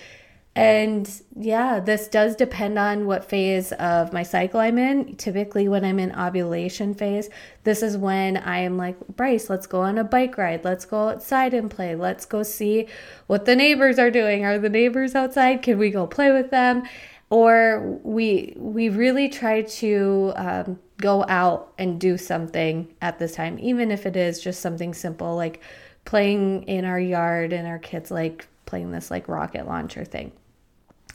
And 0.56 1.10
yeah, 1.36 1.80
this 1.80 2.06
does 2.06 2.36
depend 2.36 2.78
on 2.78 3.06
what 3.06 3.28
phase 3.28 3.72
of 3.72 4.12
my 4.12 4.22
cycle 4.22 4.60
I'm 4.60 4.78
in. 4.78 5.16
Typically, 5.16 5.66
when 5.66 5.84
I'm 5.84 5.98
in 5.98 6.14
ovulation 6.14 6.94
phase, 6.94 7.28
this 7.64 7.82
is 7.82 7.96
when 7.96 8.36
I 8.36 8.58
am 8.58 8.76
like, 8.76 8.96
Bryce, 9.08 9.50
let's 9.50 9.66
go 9.66 9.80
on 9.80 9.98
a 9.98 10.04
bike 10.04 10.38
ride. 10.38 10.64
Let's 10.64 10.84
go 10.84 11.08
outside 11.08 11.54
and 11.54 11.68
play. 11.68 11.96
Let's 11.96 12.24
go 12.24 12.44
see 12.44 12.86
what 13.26 13.46
the 13.46 13.56
neighbors 13.56 13.98
are 13.98 14.12
doing. 14.12 14.44
Are 14.44 14.58
the 14.58 14.68
neighbors 14.68 15.16
outside? 15.16 15.62
Can 15.62 15.76
we 15.76 15.90
go 15.90 16.06
play 16.06 16.30
with 16.30 16.52
them? 16.52 16.84
Or 17.30 17.98
we 18.04 18.54
we 18.56 18.90
really 18.90 19.28
try 19.28 19.62
to 19.62 20.32
um, 20.36 20.78
go 20.98 21.24
out 21.28 21.72
and 21.78 22.00
do 22.00 22.16
something 22.16 22.94
at 23.02 23.18
this 23.18 23.34
time, 23.34 23.58
even 23.58 23.90
if 23.90 24.06
it 24.06 24.14
is 24.14 24.40
just 24.40 24.60
something 24.60 24.94
simple 24.94 25.34
like 25.34 25.60
playing 26.04 26.62
in 26.64 26.84
our 26.84 27.00
yard 27.00 27.52
and 27.52 27.66
our 27.66 27.80
kids 27.80 28.12
like 28.12 28.46
playing 28.66 28.92
this 28.92 29.10
like 29.10 29.26
rocket 29.26 29.66
launcher 29.66 30.04
thing. 30.04 30.30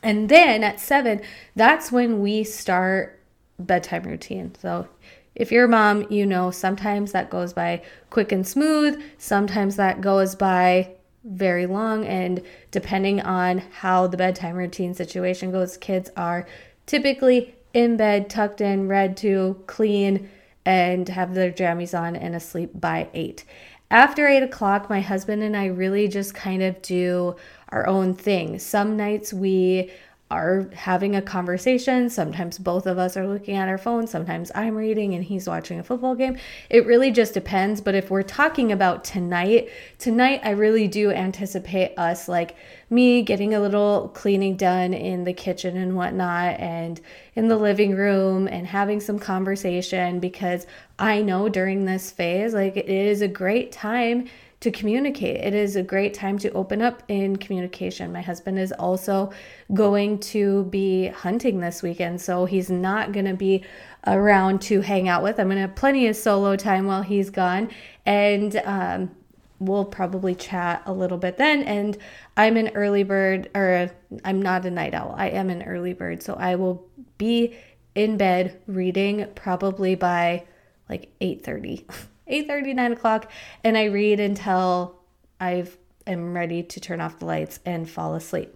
And 0.01 0.29
then 0.29 0.63
at 0.63 0.79
seven, 0.79 1.21
that's 1.55 1.91
when 1.91 2.21
we 2.21 2.43
start 2.43 3.19
bedtime 3.59 4.03
routine. 4.03 4.55
So 4.61 4.87
if 5.35 5.51
you're 5.51 5.65
a 5.65 5.69
mom, 5.69 6.05
you 6.09 6.25
know 6.25 6.51
sometimes 6.51 7.11
that 7.11 7.29
goes 7.29 7.53
by 7.53 7.81
quick 8.09 8.31
and 8.31 8.47
smooth, 8.47 9.01
sometimes 9.17 9.75
that 9.75 10.01
goes 10.01 10.35
by 10.35 10.91
very 11.23 11.65
long. 11.65 12.05
And 12.05 12.41
depending 12.71 13.21
on 13.21 13.59
how 13.59 14.07
the 14.07 14.17
bedtime 14.17 14.55
routine 14.55 14.93
situation 14.93 15.51
goes, 15.51 15.77
kids 15.77 16.09
are 16.15 16.47
typically 16.85 17.55
in 17.73 17.97
bed, 17.97 18.29
tucked 18.29 18.61
in, 18.61 18.87
read 18.87 19.15
to, 19.17 19.61
clean, 19.67 20.29
and 20.65 21.07
have 21.09 21.33
their 21.33 21.51
jammies 21.51 21.97
on 21.97 22.15
and 22.15 22.35
asleep 22.35 22.71
by 22.73 23.09
eight. 23.13 23.43
After 23.91 24.27
eight 24.27 24.43
o'clock, 24.43 24.89
my 24.89 25.01
husband 25.01 25.41
and 25.41 25.57
I 25.57 25.65
really 25.65 26.07
just 26.07 26.35
kind 26.35 26.61
of 26.61 26.79
do 26.83 27.35
our 27.69 27.87
own 27.87 28.13
thing. 28.13 28.59
Some 28.59 28.95
nights 28.95 29.33
we 29.33 29.91
are 30.31 30.69
having 30.75 31.15
a 31.15 31.21
conversation. 31.21 32.07
Sometimes 32.07 32.59
both 32.59 32.85
of 32.85 32.99
us 32.99 33.17
are 33.17 33.27
looking 33.27 33.55
at 33.55 33.67
our 33.67 33.79
phones. 33.79 34.11
Sometimes 34.11 34.51
I'm 34.53 34.75
reading 34.75 35.15
and 35.15 35.23
he's 35.23 35.47
watching 35.47 35.79
a 35.79 35.83
football 35.83 36.13
game. 36.13 36.37
It 36.69 36.85
really 36.85 37.09
just 37.09 37.33
depends. 37.33 37.81
But 37.81 37.95
if 37.95 38.11
we're 38.11 38.21
talking 38.21 38.71
about 38.71 39.03
tonight, 39.03 39.69
tonight 39.97 40.41
I 40.43 40.51
really 40.51 40.87
do 40.87 41.11
anticipate 41.11 41.97
us 41.97 42.27
like 42.27 42.55
me 42.91 43.23
getting 43.23 43.55
a 43.55 43.59
little 43.59 44.09
cleaning 44.13 44.55
done 44.55 44.93
in 44.93 45.23
the 45.23 45.33
kitchen 45.33 45.75
and 45.77 45.95
whatnot 45.95 46.59
and 46.59 47.01
in 47.35 47.47
the 47.47 47.57
living 47.57 47.95
room 47.95 48.47
and 48.47 48.67
having 48.67 48.99
some 48.99 49.17
conversation 49.17 50.19
because 50.19 50.67
I 50.99 51.21
know 51.21 51.49
during 51.49 51.85
this 51.85 52.11
phase, 52.11 52.53
like 52.53 52.77
it 52.77 52.87
is 52.89 53.21
a 53.21 53.27
great 53.27 53.71
time 53.71 54.27
to 54.61 54.71
communicate. 54.71 55.37
It 55.37 55.53
is 55.53 55.75
a 55.75 55.83
great 55.83 56.13
time 56.13 56.37
to 56.39 56.51
open 56.51 56.81
up 56.81 57.01
in 57.07 57.37
communication. 57.37 58.11
My 58.11 58.21
husband 58.21 58.59
is 58.59 58.73
also 58.73 59.31
going 59.73 60.19
to 60.19 60.65
be 60.65 61.07
hunting 61.07 61.59
this 61.59 61.81
weekend, 61.81 62.19
so 62.19 62.45
he's 62.45 62.69
not 62.69 63.13
going 63.13 63.25
to 63.25 63.33
be 63.33 63.63
around 64.05 64.61
to 64.63 64.81
hang 64.81 65.07
out 65.07 65.23
with. 65.23 65.39
I'm 65.39 65.47
going 65.47 65.57
to 65.57 65.61
have 65.61 65.75
plenty 65.75 66.07
of 66.07 66.15
solo 66.15 66.55
time 66.57 66.87
while 66.87 67.03
he's 67.03 67.29
gone, 67.29 67.69
and 68.05 68.57
um, 68.65 69.11
we'll 69.59 69.85
probably 69.85 70.35
chat 70.35 70.83
a 70.85 70.91
little 70.91 71.17
bit 71.17 71.37
then. 71.37 71.63
And 71.63 71.97
I'm 72.35 72.57
an 72.57 72.69
early 72.75 73.03
bird, 73.03 73.49
or 73.55 73.89
I'm 74.25 74.41
not 74.41 74.65
a 74.65 74.71
night 74.71 74.93
owl. 74.93 75.15
I 75.17 75.27
am 75.27 75.49
an 75.49 75.63
early 75.63 75.93
bird, 75.93 76.21
so 76.21 76.33
I 76.33 76.55
will 76.55 76.85
be 77.17 77.55
in 77.95 78.17
bed 78.17 78.59
reading 78.67 79.27
probably 79.35 79.95
by 79.95 80.45
like 80.89 81.09
8:30. 81.21 81.85
8 82.29 82.47
30, 82.47 82.73
9 82.73 82.91
o'clock, 82.93 83.31
and 83.63 83.77
I 83.77 83.85
read 83.85 84.19
until 84.19 84.95
I 85.39 85.65
am 86.07 86.33
ready 86.33 86.63
to 86.63 86.79
turn 86.79 87.01
off 87.01 87.19
the 87.19 87.25
lights 87.25 87.59
and 87.65 87.89
fall 87.89 88.15
asleep. 88.15 88.55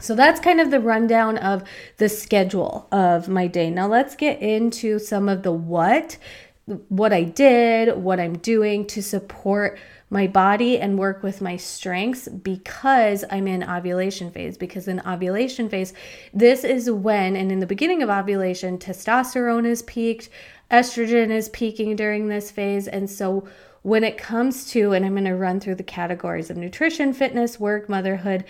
So 0.00 0.14
that's 0.14 0.40
kind 0.40 0.60
of 0.60 0.70
the 0.70 0.80
rundown 0.80 1.38
of 1.38 1.62
the 1.98 2.08
schedule 2.08 2.88
of 2.90 3.28
my 3.28 3.46
day. 3.46 3.70
Now 3.70 3.86
let's 3.86 4.16
get 4.16 4.40
into 4.40 4.98
some 4.98 5.28
of 5.28 5.44
the 5.44 5.52
what, 5.52 6.18
what 6.88 7.12
I 7.12 7.22
did, 7.22 7.96
what 7.96 8.18
I'm 8.18 8.38
doing 8.38 8.86
to 8.88 9.02
support 9.02 9.78
my 10.10 10.26
body 10.26 10.78
and 10.78 10.98
work 10.98 11.22
with 11.22 11.40
my 11.40 11.56
strengths 11.56 12.28
because 12.28 13.24
I'm 13.30 13.48
in 13.48 13.64
ovulation 13.64 14.30
phase. 14.30 14.56
Because 14.56 14.88
in 14.88 15.00
ovulation 15.06 15.68
phase, 15.68 15.92
this 16.32 16.64
is 16.64 16.90
when, 16.90 17.36
and 17.36 17.50
in 17.50 17.60
the 17.60 17.66
beginning 17.66 18.02
of 18.02 18.10
ovulation, 18.10 18.78
testosterone 18.78 19.66
is 19.66 19.82
peaked, 19.82 20.28
estrogen 20.70 21.30
is 21.30 21.48
peaking 21.50 21.96
during 21.96 22.28
this 22.28 22.50
phase. 22.50 22.88
And 22.88 23.08
so 23.08 23.46
when 23.82 24.02
it 24.02 24.16
comes 24.16 24.70
to, 24.70 24.92
and 24.92 25.04
I'm 25.04 25.12
going 25.12 25.24
to 25.24 25.34
run 25.34 25.60
through 25.60 25.74
the 25.74 25.82
categories 25.82 26.48
of 26.48 26.56
nutrition, 26.56 27.12
fitness, 27.12 27.60
work, 27.60 27.88
motherhood, 27.88 28.44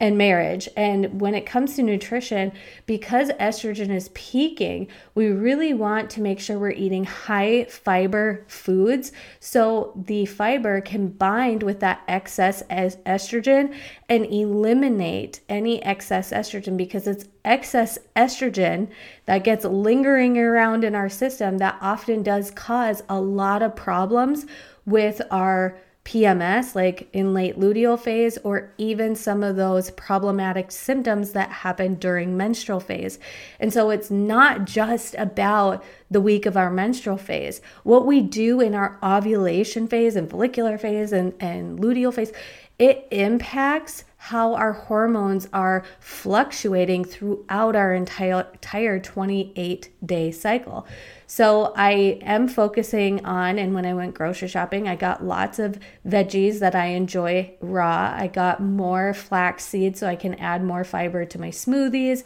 and 0.00 0.18
marriage. 0.18 0.68
And 0.76 1.20
when 1.20 1.34
it 1.34 1.46
comes 1.46 1.76
to 1.76 1.82
nutrition, 1.82 2.52
because 2.86 3.30
estrogen 3.40 3.90
is 3.90 4.10
peaking, 4.12 4.88
we 5.14 5.28
really 5.28 5.72
want 5.72 6.10
to 6.10 6.20
make 6.20 6.40
sure 6.40 6.58
we're 6.58 6.70
eating 6.70 7.04
high 7.04 7.64
fiber 7.64 8.44
foods 8.48 9.12
so 9.38 9.92
the 9.94 10.26
fiber 10.26 10.80
can 10.80 11.08
bind 11.08 11.62
with 11.62 11.78
that 11.80 12.02
excess 12.08 12.62
estrogen 12.64 13.72
and 14.08 14.26
eliminate 14.26 15.40
any 15.48 15.82
excess 15.84 16.32
estrogen 16.32 16.76
because 16.76 17.06
it's 17.06 17.26
excess 17.44 17.98
estrogen 18.16 18.88
that 19.26 19.44
gets 19.44 19.64
lingering 19.64 20.36
around 20.38 20.82
in 20.82 20.96
our 20.96 21.08
system 21.08 21.58
that 21.58 21.78
often 21.80 22.22
does 22.22 22.50
cause 22.50 23.02
a 23.08 23.20
lot 23.20 23.62
of 23.62 23.76
problems 23.76 24.44
with 24.84 25.22
our 25.30 25.78
PMS, 26.08 26.74
like 26.74 27.06
in 27.12 27.34
late 27.34 27.60
luteal 27.60 28.00
phase, 28.00 28.38
or 28.38 28.72
even 28.78 29.14
some 29.14 29.42
of 29.42 29.56
those 29.56 29.90
problematic 29.90 30.72
symptoms 30.72 31.32
that 31.32 31.50
happen 31.50 31.96
during 31.96 32.34
menstrual 32.34 32.80
phase. 32.80 33.18
And 33.60 33.70
so 33.70 33.90
it's 33.90 34.10
not 34.10 34.64
just 34.64 35.14
about 35.18 35.84
the 36.10 36.22
week 36.22 36.46
of 36.46 36.56
our 36.56 36.70
menstrual 36.70 37.18
phase. 37.18 37.60
What 37.82 38.06
we 38.06 38.22
do 38.22 38.58
in 38.58 38.74
our 38.74 38.98
ovulation 39.02 39.86
phase 39.86 40.16
and 40.16 40.30
follicular 40.30 40.78
phase 40.78 41.12
and, 41.12 41.34
and 41.40 41.78
luteal 41.78 42.14
phase, 42.14 42.32
it 42.78 43.06
impacts 43.10 44.04
how 44.16 44.54
our 44.54 44.72
hormones 44.72 45.46
are 45.52 45.84
fluctuating 46.00 47.04
throughout 47.04 47.76
our 47.76 47.92
entire, 47.92 48.46
entire 48.54 48.98
28 48.98 49.90
day 50.06 50.32
cycle. 50.32 50.86
So 51.30 51.74
I 51.76 52.18
am 52.22 52.48
focusing 52.48 53.22
on, 53.26 53.58
and 53.58 53.74
when 53.74 53.84
I 53.84 53.92
went 53.92 54.14
grocery 54.14 54.48
shopping, 54.48 54.88
I 54.88 54.96
got 54.96 55.22
lots 55.22 55.58
of 55.58 55.78
veggies 56.06 56.60
that 56.60 56.74
I 56.74 56.86
enjoy 56.86 57.54
raw. 57.60 58.14
I 58.16 58.28
got 58.28 58.62
more 58.62 59.12
flax 59.12 59.66
seeds 59.66 60.00
so 60.00 60.08
I 60.08 60.16
can 60.16 60.34
add 60.36 60.64
more 60.64 60.84
fiber 60.84 61.26
to 61.26 61.38
my 61.38 61.50
smoothies. 61.50 62.24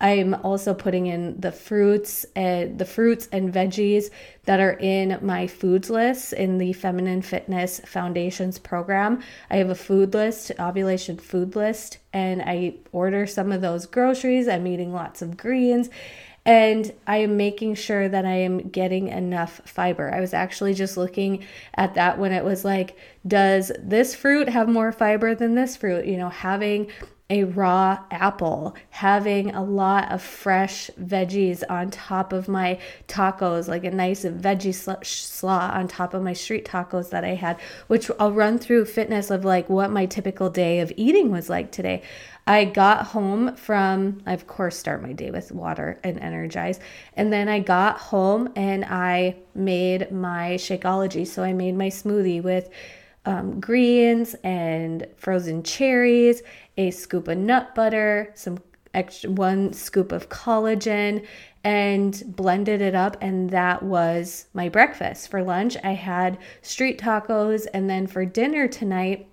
I'm 0.00 0.34
also 0.34 0.72
putting 0.72 1.06
in 1.06 1.40
the 1.40 1.50
fruits 1.50 2.26
and 2.36 2.78
the 2.78 2.84
fruits 2.84 3.28
and 3.32 3.52
veggies 3.52 4.10
that 4.44 4.60
are 4.60 4.74
in 4.78 5.18
my 5.20 5.48
foods 5.48 5.90
list 5.90 6.32
in 6.32 6.58
the 6.58 6.74
Feminine 6.74 7.22
Fitness 7.22 7.80
Foundations 7.80 8.60
program. 8.60 9.20
I 9.50 9.56
have 9.56 9.70
a 9.70 9.74
food 9.74 10.14
list, 10.14 10.52
ovulation 10.60 11.16
food 11.16 11.56
list, 11.56 11.98
and 12.12 12.40
I 12.40 12.74
order 12.92 13.26
some 13.26 13.50
of 13.50 13.62
those 13.62 13.86
groceries. 13.86 14.46
I'm 14.46 14.66
eating 14.68 14.92
lots 14.92 15.22
of 15.22 15.36
greens 15.36 15.90
and 16.46 16.92
I 17.06 17.18
am 17.18 17.36
making 17.36 17.76
sure 17.76 18.08
that 18.08 18.26
I 18.26 18.34
am 18.34 18.68
getting 18.68 19.08
enough 19.08 19.62
fiber. 19.64 20.12
I 20.14 20.20
was 20.20 20.34
actually 20.34 20.74
just 20.74 20.96
looking 20.96 21.44
at 21.74 21.94
that 21.94 22.18
when 22.18 22.32
it 22.32 22.44
was 22.44 22.64
like, 22.64 22.96
does 23.26 23.72
this 23.78 24.14
fruit 24.14 24.48
have 24.48 24.68
more 24.68 24.92
fiber 24.92 25.34
than 25.34 25.54
this 25.54 25.76
fruit? 25.76 26.04
You 26.04 26.18
know, 26.18 26.28
having 26.28 26.90
a 27.30 27.44
raw 27.44 27.98
apple, 28.10 28.76
having 28.90 29.54
a 29.54 29.62
lot 29.62 30.12
of 30.12 30.20
fresh 30.20 30.90
veggies 31.00 31.62
on 31.70 31.90
top 31.90 32.34
of 32.34 32.48
my 32.48 32.78
tacos, 33.08 33.66
like 33.66 33.84
a 33.84 33.90
nice 33.90 34.24
veggie 34.24 34.74
slaw 35.04 35.70
on 35.72 35.88
top 35.88 36.12
of 36.12 36.22
my 36.22 36.34
street 36.34 36.66
tacos 36.66 37.08
that 37.10 37.24
I 37.24 37.34
had, 37.34 37.58
which 37.86 38.10
I'll 38.20 38.32
run 38.32 38.58
through 38.58 38.84
fitness 38.84 39.30
of 39.30 39.42
like 39.42 39.70
what 39.70 39.90
my 39.90 40.04
typical 40.04 40.50
day 40.50 40.80
of 40.80 40.92
eating 40.96 41.30
was 41.30 41.48
like 41.48 41.72
today. 41.72 42.02
I 42.46 42.66
got 42.66 43.06
home 43.06 43.56
from, 43.56 44.20
I 44.26 44.34
of 44.34 44.46
course 44.46 44.76
start 44.76 45.02
my 45.02 45.14
day 45.14 45.30
with 45.30 45.50
water 45.50 45.98
and 46.04 46.20
energize. 46.20 46.78
And 47.14 47.32
then 47.32 47.48
I 47.48 47.60
got 47.60 47.96
home 47.98 48.52
and 48.54 48.84
I 48.84 49.36
made 49.54 50.12
my 50.12 50.56
Shakeology. 50.58 51.26
So 51.26 51.42
I 51.42 51.54
made 51.54 51.74
my 51.74 51.88
smoothie 51.88 52.42
with 52.42 52.68
um, 53.26 53.60
greens 53.60 54.34
and 54.44 55.06
frozen 55.16 55.62
cherries, 55.62 56.42
a 56.76 56.90
scoop 56.90 57.28
of 57.28 57.38
nut 57.38 57.74
butter, 57.74 58.32
some 58.34 58.58
extra 58.92 59.30
one 59.30 59.72
scoop 59.72 60.12
of 60.12 60.28
collagen, 60.28 61.26
and 61.64 62.22
blended 62.26 62.80
it 62.80 62.94
up. 62.94 63.16
And 63.20 63.50
that 63.50 63.82
was 63.82 64.46
my 64.52 64.68
breakfast. 64.68 65.30
For 65.30 65.42
lunch, 65.42 65.76
I 65.82 65.92
had 65.92 66.38
street 66.62 66.98
tacos. 66.98 67.66
And 67.72 67.88
then 67.88 68.06
for 68.06 68.24
dinner 68.24 68.68
tonight, 68.68 69.28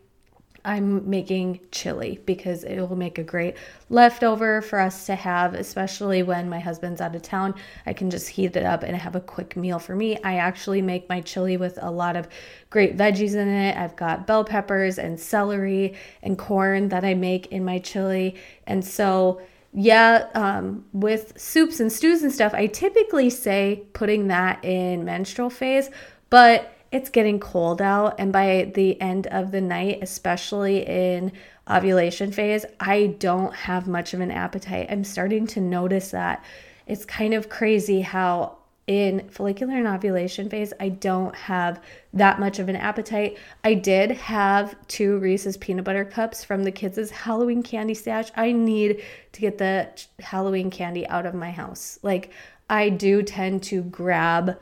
I'm 0.64 1.10
making 1.10 1.60
chili 1.72 2.20
because 2.26 2.64
it 2.64 2.80
will 2.80 2.96
make 2.96 3.18
a 3.18 3.24
great 3.24 3.56
leftover 3.90 4.62
for 4.62 4.80
us 4.80 5.06
to 5.08 5.16
have, 5.16 5.54
especially 5.56 6.22
when 6.22 6.50
my 6.50 6.60
husband's 6.60 7.02
out 7.02 7.16
of 7.16 7.24
town. 7.24 7.56
I 7.86 7.94
can 7.94 8.10
just 8.10 8.30
heat 8.30 8.56
it 8.56 8.66
up 8.66 8.84
and 8.84 8.96
have 8.96 9.16
a 9.16 9.22
quick 9.22 9.56
meal 9.56 9.80
for 9.80 9.96
me. 9.96 10.18
I 10.24 10.36
actually 10.36 10.82
make 10.82 11.10
my 11.10 11.22
chili 11.22 11.58
with 11.58 11.80
a 11.82 11.90
lot 11.90 12.16
of 12.16 12.28
great 12.70 12.96
veggies 12.96 13.34
in 13.34 13.48
it. 13.48 13.76
I've 13.76 13.96
got 13.96 14.28
bell 14.28 14.44
peppers 14.44 15.00
and 15.00 15.20
celery 15.20 15.96
and 16.22 16.38
corn 16.38 16.90
that 16.90 17.04
I 17.04 17.16
make 17.16 17.48
in 17.48 17.66
my 17.66 17.80
chili. 17.80 18.36
And 18.68 18.86
so, 18.86 19.42
yeah, 19.74 20.28
um, 20.36 20.86
with 20.94 21.40
soups 21.40 21.80
and 21.80 21.92
stews 21.92 22.22
and 22.22 22.32
stuff, 22.32 22.54
I 22.54 22.68
typically 22.68 23.30
say 23.30 23.84
putting 23.94 24.28
that 24.28 24.64
in 24.64 25.06
menstrual 25.06 25.50
phase, 25.50 25.90
but 26.30 26.72
it's 26.92 27.10
getting 27.10 27.40
cold 27.40 27.82
out 27.82 28.16
and 28.20 28.34
by 28.34 28.72
the 28.76 29.00
end 29.00 29.28
of 29.28 29.52
the 29.52 29.62
night 29.62 30.00
especially 30.02 30.86
in 30.88 31.32
ovulation 31.70 32.32
phase 32.32 32.66
i 32.80 33.08
don't 33.20 33.54
have 33.56 33.88
much 33.88 34.14
of 34.14 34.20
an 34.20 34.32
appetite. 34.32 34.88
I'm 34.90 35.04
starting 35.04 35.48
to 35.48 35.62
notice 35.62 36.12
that. 36.12 36.44
It's 36.88 37.06
kind 37.06 37.34
of 37.34 37.50
crazy 37.50 38.02
how 38.02 38.58
in 38.88 39.30
follicular 39.30 39.76
and 39.76 39.88
ovulation 39.88 40.50
phase 40.50 40.74
i 40.80 40.90
don't 40.90 41.36
have 41.36 41.80
that 42.14 42.40
much 42.40 42.60
of 42.60 42.68
an 42.68 42.76
appetite. 42.76 43.38
I 43.64 43.76
did 43.76 44.12
have 44.12 44.76
two 44.88 45.20
reese's 45.20 45.56
peanut 45.56 45.86
butter 45.86 46.04
cups 46.04 46.44
from 46.44 46.64
the 46.64 46.72
kids' 46.72 47.12
halloween 47.12 47.64
candy 47.64 47.94
stash. 47.94 48.32
I 48.36 48.52
need 48.52 49.04
to 49.32 49.42
get 49.42 49.58
the 49.58 49.88
halloween 50.20 50.72
candy 50.72 51.08
out 51.08 51.26
of 51.26 51.36
my 51.36 51.52
house. 51.52 52.00
Like 52.02 52.32
i 52.70 52.90
do 52.90 53.22
tend 53.22 53.64
to 53.64 53.84
grab 53.84 54.58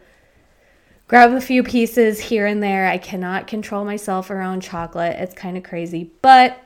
grab 1.10 1.34
a 1.34 1.42
few 1.42 1.64
pieces 1.64 2.20
here 2.20 2.46
and 2.46 2.64
there. 2.64 2.88
I 2.88 3.00
cannot 3.00 3.48
control 3.48 3.84
myself 3.84 4.30
around 4.30 4.62
chocolate. 4.62 5.18
It's 5.18 5.34
kind 5.34 5.58
of 5.58 5.64
crazy, 5.64 6.12
but 6.22 6.62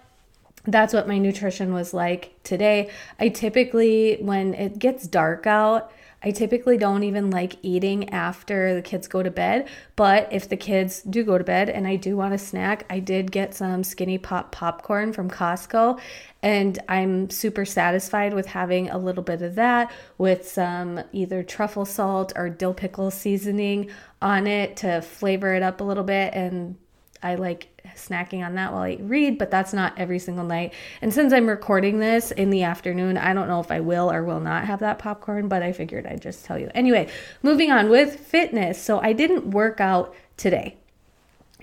that's 0.66 0.94
what 0.94 1.08
my 1.08 1.18
nutrition 1.18 1.74
was 1.74 1.94
like 1.94 2.36
today. 2.44 2.90
I 3.20 3.30
typically, 3.30 4.18
when 4.20 4.54
it 4.54 4.80
gets 4.80 5.08
dark 5.08 5.48
out, 5.48 5.92
I 6.24 6.32
typically 6.32 6.78
don't 6.78 7.04
even 7.04 7.30
like 7.30 7.58
eating 7.62 8.10
after 8.10 8.74
the 8.74 8.82
kids 8.82 9.08
go 9.08 9.22
to 9.22 9.30
bed, 9.30 9.68
but 9.96 10.32
if 10.32 10.48
the 10.48 10.56
kids 10.56 11.02
do 11.02 11.24
go 11.24 11.38
to 11.38 11.44
bed 11.44 11.70
and 11.70 11.86
I 11.86 11.98
do 11.98 12.16
want 12.16 12.34
a 12.34 12.38
snack, 12.38 12.86
I 12.90 13.00
did 13.00 13.32
get 13.32 13.54
some 13.54 13.84
skinny 13.84 14.18
pop 14.18 14.52
popcorn 14.52 15.12
from 15.12 15.30
Costco 15.30 16.00
and 16.42 16.80
I'm 16.88 17.30
super 17.30 17.66
satisfied 17.66 18.34
with 18.34 18.48
having 18.48 18.90
a 18.90 18.98
little 18.98 19.24
bit 19.24 19.42
of 19.42 19.56
that 19.56 19.92
with 20.18 20.48
some 20.48 21.02
either 21.12 21.44
truffle 21.44 21.86
salt 21.86 22.32
or 22.36 22.50
dill 22.50 22.74
pickle 22.74 23.12
seasoning 23.12 23.90
on 24.22 24.48
it 24.48 24.78
to 24.78 25.02
flavor 25.02 25.54
it 25.54 25.64
up 25.64 25.82
a 25.82 25.84
little 25.84 26.04
bit 26.04 26.34
and 26.34 26.78
I 27.24 27.36
like 27.36 27.70
snacking 27.96 28.46
on 28.46 28.56
that 28.56 28.74
while 28.74 28.84
I 28.84 28.98
read, 29.00 29.38
but 29.38 29.50
that's 29.50 29.74
not 29.74 29.98
every 29.98 30.20
single 30.20 30.46
night. 30.46 30.74
And 31.02 31.14
since 31.14 31.34
I'm 31.34 31.48
recording 31.48 32.00
this 32.00 32.32
in 32.32 32.50
the 32.50 32.64
afternoon, 32.64 33.18
I 33.18 33.34
don't 33.34 33.48
know 33.48 33.60
if 33.60 33.72
I 33.72 33.80
will 33.80 34.12
or 34.12 34.24
will 34.24 34.40
not 34.40 34.66
have 34.66 34.80
that 34.80 35.00
popcorn, 35.00 35.48
but 35.48 35.64
I 35.64 35.72
figured 35.72 36.06
I'd 36.06 36.22
just 36.22 36.46
tell 36.46 36.60
you. 36.60 36.70
Anyway, 36.76 37.10
moving 37.42 37.72
on 37.72 37.90
with 37.90 38.20
fitness. 38.20 38.82
So 38.82 39.00
I 39.00 39.14
didn't 39.14 39.52
work 39.52 39.80
out 39.80 40.14
today. 40.38 40.78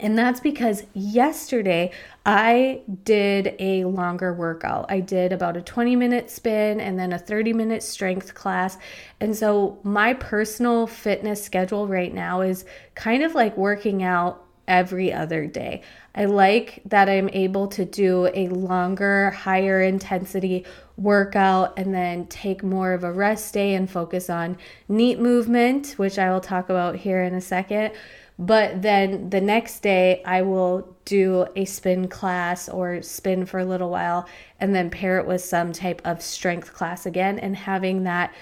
And 0.00 0.16
that's 0.16 0.40
because 0.40 0.84
yesterday 0.94 1.92
I 2.24 2.80
did 3.04 3.54
a 3.58 3.84
longer 3.84 4.32
workout. 4.32 4.86
I 4.88 5.00
did 5.00 5.32
about 5.32 5.58
a 5.58 5.62
20 5.62 5.94
minute 5.94 6.30
spin 6.30 6.80
and 6.80 6.98
then 6.98 7.12
a 7.12 7.18
30 7.18 7.52
minute 7.52 7.82
strength 7.82 8.34
class. 8.34 8.78
And 9.20 9.36
so 9.36 9.78
my 9.82 10.14
personal 10.14 10.86
fitness 10.86 11.44
schedule 11.44 11.86
right 11.86 12.12
now 12.12 12.40
is 12.40 12.64
kind 12.94 13.22
of 13.22 13.34
like 13.34 13.56
working 13.58 14.02
out 14.02 14.46
every 14.70 15.12
other 15.12 15.46
day. 15.46 15.82
I 16.14 16.24
like 16.24 16.80
that 16.86 17.08
I'm 17.08 17.28
able 17.30 17.66
to 17.68 17.84
do 17.84 18.30
a 18.32 18.48
longer, 18.48 19.30
higher 19.30 19.82
intensity 19.82 20.64
workout 20.96 21.76
and 21.76 21.92
then 21.92 22.26
take 22.28 22.62
more 22.62 22.92
of 22.92 23.04
a 23.04 23.12
rest 23.12 23.52
day 23.52 23.74
and 23.74 23.90
focus 23.90 24.30
on 24.30 24.56
NEAT 24.88 25.18
movement, 25.18 25.94
which 25.96 26.18
I 26.18 26.30
will 26.30 26.40
talk 26.40 26.70
about 26.70 26.96
here 26.96 27.22
in 27.22 27.34
a 27.34 27.40
second. 27.40 27.92
But 28.38 28.80
then 28.80 29.28
the 29.28 29.40
next 29.40 29.80
day, 29.80 30.22
I 30.24 30.42
will 30.42 30.96
do 31.04 31.46
a 31.56 31.64
spin 31.66 32.08
class 32.08 32.68
or 32.68 33.02
spin 33.02 33.44
for 33.44 33.58
a 33.58 33.64
little 33.64 33.90
while 33.90 34.26
and 34.60 34.74
then 34.74 34.88
pair 34.88 35.18
it 35.18 35.26
with 35.26 35.42
some 35.42 35.72
type 35.72 36.00
of 36.04 36.22
strength 36.22 36.72
class 36.72 37.04
again 37.04 37.38
and 37.38 37.54
having 37.56 38.04
that 38.04 38.32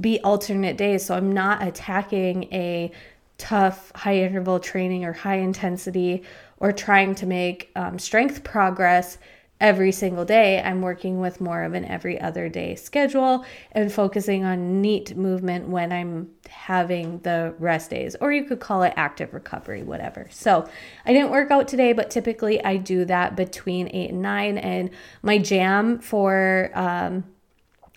be 0.00 0.20
alternate 0.20 0.76
days. 0.76 1.04
So 1.04 1.14
I'm 1.14 1.32
not 1.32 1.62
attacking 1.62 2.44
a 2.44 2.90
tough 3.38 3.92
high 3.94 4.18
interval 4.18 4.60
training 4.60 5.04
or 5.04 5.12
high 5.12 5.38
intensity 5.38 6.22
or 6.58 6.72
trying 6.72 7.14
to 7.16 7.26
make 7.26 7.70
um, 7.76 7.98
strength 7.98 8.44
progress 8.44 9.18
every 9.60 9.92
single 9.92 10.24
day. 10.24 10.60
I'm 10.60 10.82
working 10.82 11.20
with 11.20 11.40
more 11.40 11.62
of 11.62 11.74
an 11.74 11.84
every 11.84 12.20
other 12.20 12.48
day 12.48 12.74
schedule 12.74 13.44
and 13.72 13.90
focusing 13.90 14.44
on 14.44 14.80
NEAT 14.80 15.16
movement 15.16 15.68
when 15.68 15.92
I'm 15.92 16.30
having 16.48 17.20
the 17.20 17.54
rest 17.58 17.90
days, 17.90 18.16
or 18.20 18.32
you 18.32 18.44
could 18.44 18.60
call 18.60 18.82
it 18.82 18.92
active 18.96 19.32
recovery, 19.32 19.82
whatever. 19.82 20.28
So 20.30 20.68
I 21.06 21.12
didn't 21.12 21.30
work 21.30 21.50
out 21.50 21.68
today, 21.68 21.92
but 21.92 22.10
typically 22.10 22.62
I 22.64 22.76
do 22.76 23.04
that 23.06 23.36
between 23.36 23.88
eight 23.88 24.10
and 24.10 24.22
nine. 24.22 24.58
And 24.58 24.90
my 25.22 25.38
jam 25.38 25.98
for, 25.98 26.70
um, 26.74 27.24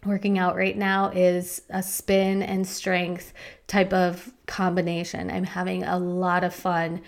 working 0.08 0.38
out 0.38 0.56
right 0.56 0.78
now 0.78 1.10
is 1.10 1.62
a 1.70 1.84
spin 1.84 2.42
and 2.42 2.68
strength 2.68 3.34
type 3.68 3.94
of 3.94 4.34
combination. 4.46 5.30
I'm 5.30 5.44
having 5.44 5.84
a 5.84 6.00
lot 6.00 6.44
of 6.44 6.54
fun 6.54 7.02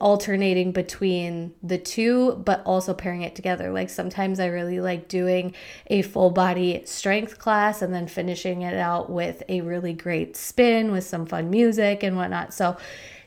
alternating 0.00 0.72
between 0.72 1.54
the 1.62 1.78
two 1.78 2.34
but 2.44 2.62
also 2.64 2.92
pairing 2.92 3.22
it 3.22 3.36
together. 3.36 3.70
Like 3.70 3.90
sometimes 3.90 4.40
i 4.40 4.46
really 4.46 4.80
like 4.80 5.08
doing 5.08 5.54
a 5.86 6.02
full 6.02 6.30
body 6.30 6.82
strength 6.84 7.38
class 7.38 7.80
and 7.80 7.94
then 7.94 8.08
finishing 8.08 8.62
it 8.62 8.74
out 8.74 9.08
with 9.08 9.42
a 9.48 9.60
really 9.60 9.92
great 9.92 10.36
spin 10.36 10.90
with 10.90 11.04
some 11.04 11.26
fun 11.26 11.48
music 11.48 12.02
and 12.02 12.16
whatnot. 12.16 12.52
So 12.52 12.76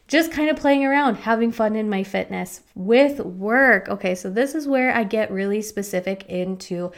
just 0.10 0.34
kind 0.34 0.50
of 0.50 0.58
playing 0.58 0.84
around 0.84 1.16
having 1.16 1.54
fun 1.54 1.78
in 1.78 1.90
my 1.90 2.04
fitness 2.04 2.62
with 2.76 3.22
work. 3.22 3.88
Okay 3.88 4.14
so 4.14 4.30
this 4.30 4.54
is 4.54 4.68
where 4.68 4.94
i 4.94 5.06
get 5.06 5.32
really 5.32 5.62
specific 5.62 6.26
into 6.28 6.92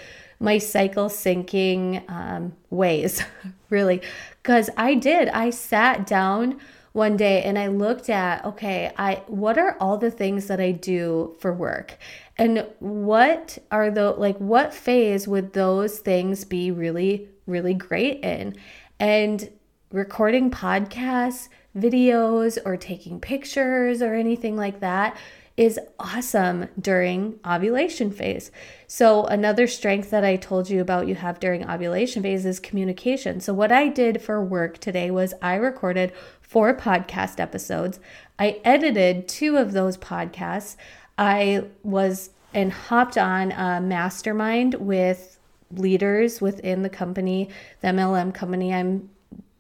my 0.43 0.57
cycle 0.57 1.07
syncing 1.07 2.03
um, 2.09 2.53
ways, 2.69 3.23
really. 3.69 4.01
Because 4.41 4.69
I 4.75 4.93
did, 4.95 5.29
I 5.29 5.51
sat 5.51 6.05
down 6.05 6.59
one 6.91 7.15
day 7.15 7.41
and 7.43 7.57
I 7.57 7.67
looked 7.67 8.09
at, 8.09 8.43
okay, 8.45 8.91
I 8.97 9.23
what 9.27 9.57
are 9.57 9.77
all 9.79 9.97
the 9.97 10.11
things 10.11 10.47
that 10.47 10.59
I 10.59 10.71
do 10.71 11.35
for 11.39 11.53
work? 11.53 11.97
And 12.37 12.67
what 12.79 13.57
are 13.71 13.89
the 13.89 14.11
like 14.11 14.37
what 14.37 14.73
phase 14.73 15.27
would 15.27 15.53
those 15.53 15.99
things 15.99 16.43
be 16.43 16.71
really 16.71 17.29
really 17.45 17.73
great 17.73 18.23
in? 18.23 18.55
And 18.99 19.49
recording 19.91 20.51
podcasts, 20.51 21.47
videos 21.75 22.57
or 22.65 22.75
taking 22.77 23.19
pictures 23.19 24.01
or 24.01 24.13
anything 24.13 24.55
like 24.55 24.81
that 24.81 25.17
is 25.55 25.79
awesome 25.99 26.67
during 26.79 27.39
ovulation 27.45 28.11
phase. 28.11 28.51
So, 28.87 29.25
another 29.25 29.67
strength 29.67 30.09
that 30.09 30.25
I 30.25 30.35
told 30.35 30.69
you 30.69 30.81
about 30.81 31.07
you 31.07 31.15
have 31.15 31.39
during 31.39 31.69
ovulation 31.69 32.23
phase 32.23 32.45
is 32.45 32.59
communication. 32.59 33.39
So, 33.39 33.53
what 33.53 33.71
I 33.71 33.87
did 33.87 34.21
for 34.21 34.43
work 34.43 34.79
today 34.79 35.11
was 35.11 35.33
I 35.41 35.55
recorded 35.55 36.11
four 36.41 36.75
podcast 36.75 37.39
episodes. 37.39 37.99
I 38.39 38.61
edited 38.63 39.27
two 39.27 39.57
of 39.57 39.73
those 39.73 39.97
podcasts. 39.97 40.75
I 41.17 41.65
was 41.83 42.31
and 42.53 42.71
hopped 42.71 43.17
on 43.17 43.51
a 43.51 43.81
mastermind 43.81 44.75
with 44.75 45.39
leaders 45.71 46.39
within 46.39 46.83
the 46.83 46.89
company, 46.89 47.49
the 47.81 47.87
MLM 47.89 48.33
company 48.33 48.73
I'm 48.73 49.09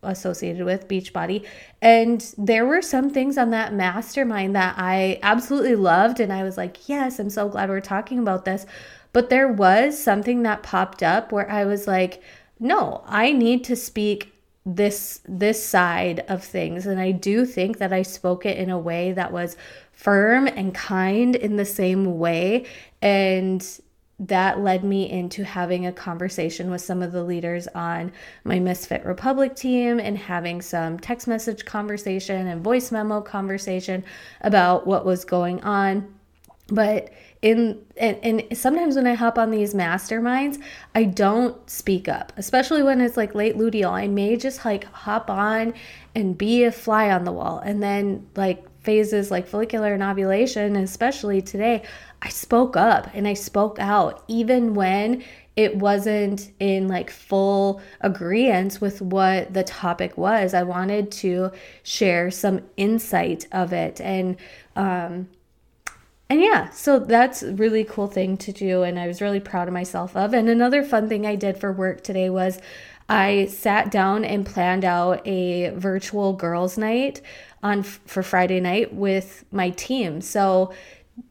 associated 0.03 0.65
with 0.65 0.87
Beachbody. 0.87 1.45
And 1.81 2.33
there 2.37 2.65
were 2.65 2.81
some 2.81 3.09
things 3.09 3.37
on 3.37 3.49
that 3.51 3.73
mastermind 3.73 4.55
that 4.55 4.75
I 4.77 5.19
absolutely 5.23 5.75
loved. 5.75 6.19
And 6.19 6.31
I 6.31 6.43
was 6.43 6.57
like, 6.57 6.87
yes, 6.87 7.19
I'm 7.19 7.29
so 7.29 7.49
glad 7.49 7.69
we're 7.69 7.81
talking 7.81 8.19
about 8.19 8.45
this. 8.45 8.65
But 9.11 9.29
there 9.29 9.51
was 9.51 10.01
something 10.01 10.43
that 10.43 10.63
popped 10.63 11.03
up 11.03 11.31
where 11.31 11.49
I 11.49 11.65
was 11.65 11.87
like, 11.87 12.21
no, 12.59 13.03
I 13.05 13.31
need 13.31 13.63
to 13.65 13.75
speak 13.75 14.33
this 14.65 15.19
this 15.27 15.63
side 15.63 16.23
of 16.29 16.41
things 16.41 16.85
and 16.85 16.97
i 16.97 17.11
do 17.11 17.45
think 17.45 17.79
that 17.79 17.91
i 17.91 18.01
spoke 18.01 18.45
it 18.45 18.57
in 18.57 18.69
a 18.69 18.79
way 18.79 19.11
that 19.11 19.33
was 19.33 19.57
firm 19.91 20.47
and 20.47 20.73
kind 20.73 21.35
in 21.35 21.57
the 21.57 21.65
same 21.65 22.17
way 22.17 22.65
and 23.01 23.81
that 24.19 24.59
led 24.59 24.83
me 24.83 25.09
into 25.09 25.43
having 25.43 25.85
a 25.85 25.91
conversation 25.91 26.69
with 26.69 26.81
some 26.81 27.01
of 27.01 27.11
the 27.11 27.23
leaders 27.23 27.67
on 27.69 28.11
my 28.43 28.59
Misfit 28.59 29.03
Republic 29.05 29.55
team 29.55 29.99
and 29.99 30.17
having 30.17 30.61
some 30.61 30.99
text 30.99 31.27
message 31.27 31.65
conversation 31.65 32.47
and 32.47 32.63
voice 32.63 32.91
memo 32.91 33.21
conversation 33.21 34.03
about 34.41 34.85
what 34.85 35.05
was 35.05 35.25
going 35.25 35.61
on. 35.63 36.13
But 36.67 37.09
in 37.41 37.83
and, 37.97 38.17
and 38.23 38.57
sometimes 38.57 38.95
when 38.95 39.05
I 39.05 39.15
hop 39.15 39.37
on 39.37 39.51
these 39.51 39.73
masterminds, 39.73 40.61
I 40.95 41.03
don't 41.03 41.69
speak 41.69 42.07
up, 42.07 42.31
especially 42.37 42.83
when 42.83 43.01
it's 43.01 43.17
like 43.17 43.35
late 43.35 43.57
luteal. 43.57 43.91
I 43.91 44.07
may 44.07 44.37
just 44.37 44.63
like 44.63 44.85
hop 44.85 45.29
on 45.29 45.73
and 46.15 46.37
be 46.37 46.63
a 46.63 46.71
fly 46.71 47.11
on 47.11 47.25
the 47.25 47.33
wall 47.33 47.59
and 47.59 47.83
then 47.83 48.27
like 48.35 48.65
phases 48.83 49.31
like 49.31 49.47
follicular 49.47 49.93
and 49.93 50.03
ovulation, 50.03 50.75
especially 50.75 51.41
today, 51.41 51.83
I 52.23 52.29
spoke 52.29 52.77
up 52.77 53.09
and 53.13 53.27
I 53.27 53.33
spoke 53.33 53.77
out, 53.79 54.23
even 54.29 54.73
when 54.73 55.23
it 55.57 55.75
wasn't 55.75 56.51
in 56.59 56.87
like 56.87 57.11
full 57.11 57.81
agreement 57.99 58.79
with 58.79 59.01
what 59.01 59.53
the 59.53 59.63
topic 59.63 60.17
was. 60.17 60.53
I 60.53 60.63
wanted 60.63 61.11
to 61.11 61.51
share 61.83 62.31
some 62.31 62.61
insight 62.77 63.45
of 63.51 63.73
it 63.73 64.01
and 64.01 64.37
um 64.75 65.27
and 66.29 66.41
yeah, 66.41 66.69
so 66.71 66.97
that's 66.97 67.43
really 67.43 67.83
cool 67.83 68.07
thing 68.07 68.37
to 68.37 68.51
do 68.51 68.81
and 68.81 68.97
I 68.97 69.05
was 69.05 69.21
really 69.21 69.41
proud 69.41 69.67
of 69.67 69.73
myself 69.73 70.15
of. 70.15 70.33
And 70.33 70.49
another 70.49 70.83
fun 70.83 71.07
thing 71.07 71.27
I 71.27 71.35
did 71.35 71.57
for 71.57 71.71
work 71.71 72.01
today 72.01 72.29
was 72.29 72.59
I 73.09 73.47
sat 73.47 73.91
down 73.91 74.23
and 74.23 74.45
planned 74.45 74.85
out 74.85 75.27
a 75.27 75.71
virtual 75.75 76.33
girls 76.33 76.77
night 76.77 77.21
on 77.61 77.83
for 77.83 78.23
Friday 78.23 78.61
night 78.61 78.93
with 78.93 79.45
my 79.51 79.69
team. 79.71 80.21
So 80.21 80.73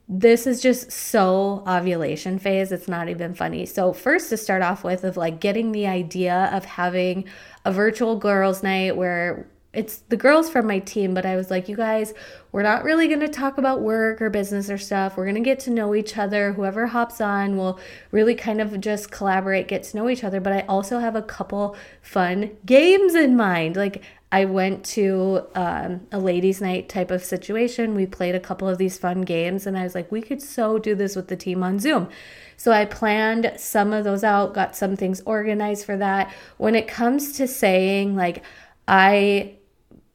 this 0.08 0.46
is 0.46 0.60
just 0.60 0.92
so 0.92 1.64
ovulation 1.66 2.38
phase 2.38 2.70
it's 2.70 2.88
not 2.88 3.08
even 3.08 3.34
funny. 3.34 3.66
So 3.66 3.92
first 3.92 4.28
to 4.30 4.36
start 4.36 4.62
off 4.62 4.84
with 4.84 5.04
of 5.04 5.16
like 5.16 5.40
getting 5.40 5.72
the 5.72 5.86
idea 5.86 6.50
of 6.52 6.64
having 6.64 7.24
a 7.64 7.72
virtual 7.72 8.16
girls 8.16 8.62
night 8.62 8.96
where 8.96 9.48
it's 9.72 9.98
the 10.08 10.16
girls 10.18 10.50
from 10.50 10.66
my 10.66 10.78
team 10.80 11.14
but 11.14 11.24
i 11.24 11.34
was 11.34 11.50
like 11.50 11.66
you 11.66 11.74
guys 11.74 12.12
we're 12.52 12.62
not 12.62 12.84
really 12.84 13.08
going 13.08 13.20
to 13.20 13.28
talk 13.28 13.56
about 13.56 13.80
work 13.80 14.20
or 14.20 14.28
business 14.28 14.68
or 14.68 14.76
stuff. 14.76 15.16
We're 15.16 15.24
going 15.24 15.36
to 15.36 15.40
get 15.40 15.58
to 15.60 15.70
know 15.70 15.94
each 15.94 16.18
other. 16.18 16.52
Whoever 16.52 16.86
hops 16.86 17.20
on 17.20 17.56
will 17.56 17.80
really 18.10 18.34
kind 18.34 18.60
of 18.60 18.78
just 18.78 19.10
collaborate 19.10 19.68
get 19.68 19.82
to 19.84 19.96
know 19.96 20.10
each 20.10 20.22
other. 20.22 20.38
But 20.38 20.52
i 20.52 20.60
also 20.68 20.98
have 20.98 21.16
a 21.16 21.22
couple 21.22 21.74
fun 22.02 22.50
games 22.66 23.14
in 23.14 23.36
mind. 23.36 23.76
Like 23.76 24.02
I 24.32 24.46
went 24.46 24.82
to 24.86 25.46
um, 25.54 26.06
a 26.10 26.18
ladies' 26.18 26.62
night 26.62 26.88
type 26.88 27.10
of 27.10 27.22
situation. 27.22 27.94
We 27.94 28.06
played 28.06 28.34
a 28.34 28.40
couple 28.40 28.66
of 28.66 28.78
these 28.78 28.96
fun 28.96 29.20
games, 29.20 29.66
and 29.66 29.76
I 29.76 29.82
was 29.82 29.94
like, 29.94 30.10
we 30.10 30.22
could 30.22 30.40
so 30.40 30.78
do 30.78 30.94
this 30.94 31.14
with 31.14 31.28
the 31.28 31.36
team 31.36 31.62
on 31.62 31.78
Zoom. 31.78 32.08
So 32.56 32.72
I 32.72 32.86
planned 32.86 33.52
some 33.58 33.92
of 33.92 34.04
those 34.04 34.24
out, 34.24 34.54
got 34.54 34.74
some 34.74 34.96
things 34.96 35.20
organized 35.26 35.84
for 35.84 35.98
that. 35.98 36.32
When 36.56 36.74
it 36.74 36.88
comes 36.88 37.32
to 37.34 37.46
saying, 37.46 38.16
like, 38.16 38.42
I 38.88 39.56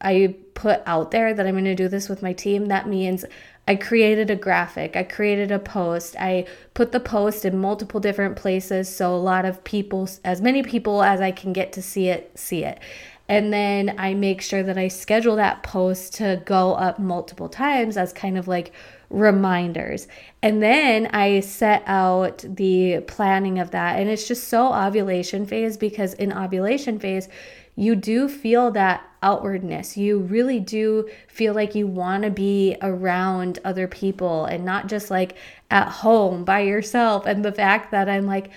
I 0.00 0.36
put 0.54 0.82
out 0.86 1.12
there 1.12 1.32
that 1.32 1.46
I'm 1.46 1.54
going 1.54 1.64
to 1.64 1.74
do 1.74 1.88
this 1.88 2.08
with 2.08 2.22
my 2.22 2.32
team, 2.32 2.66
that 2.66 2.88
means 2.88 3.24
I 3.66 3.76
created 3.76 4.30
a 4.30 4.36
graphic, 4.36 4.96
I 4.96 5.02
created 5.02 5.50
a 5.50 5.58
post, 5.58 6.16
I 6.18 6.46
put 6.74 6.92
the 6.92 7.00
post 7.00 7.44
in 7.44 7.58
multiple 7.58 8.00
different 8.00 8.36
places 8.36 8.94
so 8.94 9.14
a 9.14 9.16
lot 9.16 9.44
of 9.44 9.62
people, 9.64 10.08
as 10.24 10.40
many 10.40 10.62
people 10.62 11.02
as 11.02 11.20
I 11.20 11.32
can 11.32 11.52
get 11.52 11.72
to 11.74 11.82
see 11.82 12.08
it, 12.08 12.32
see 12.36 12.64
it. 12.64 12.78
And 13.28 13.52
then 13.52 13.94
I 13.98 14.14
make 14.14 14.40
sure 14.40 14.62
that 14.62 14.78
I 14.78 14.88
schedule 14.88 15.36
that 15.36 15.62
post 15.62 16.14
to 16.14 16.42
go 16.46 16.72
up 16.74 16.98
multiple 16.98 17.48
times 17.48 17.96
as 17.98 18.12
kind 18.12 18.38
of 18.38 18.48
like 18.48 18.72
reminders. 19.10 20.08
And 20.42 20.62
then 20.62 21.06
I 21.08 21.40
set 21.40 21.82
out 21.86 22.44
the 22.48 23.00
planning 23.06 23.58
of 23.58 23.70
that. 23.72 23.98
And 23.98 24.08
it's 24.08 24.26
just 24.26 24.48
so 24.48 24.72
ovulation 24.72 25.44
phase 25.46 25.76
because 25.76 26.14
in 26.14 26.32
ovulation 26.32 26.98
phase, 26.98 27.28
you 27.76 27.94
do 27.94 28.28
feel 28.28 28.70
that 28.72 29.04
outwardness. 29.22 29.96
You 29.96 30.18
really 30.18 30.58
do 30.58 31.08
feel 31.28 31.54
like 31.54 31.74
you 31.74 31.86
want 31.86 32.24
to 32.24 32.30
be 32.30 32.76
around 32.82 33.58
other 33.64 33.86
people 33.86 34.46
and 34.46 34.64
not 34.64 34.88
just 34.88 35.10
like 35.10 35.36
at 35.70 35.88
home 35.88 36.44
by 36.44 36.60
yourself. 36.60 37.26
And 37.26 37.44
the 37.44 37.52
fact 37.52 37.90
that 37.92 38.08
I'm 38.08 38.26
like, 38.26 38.50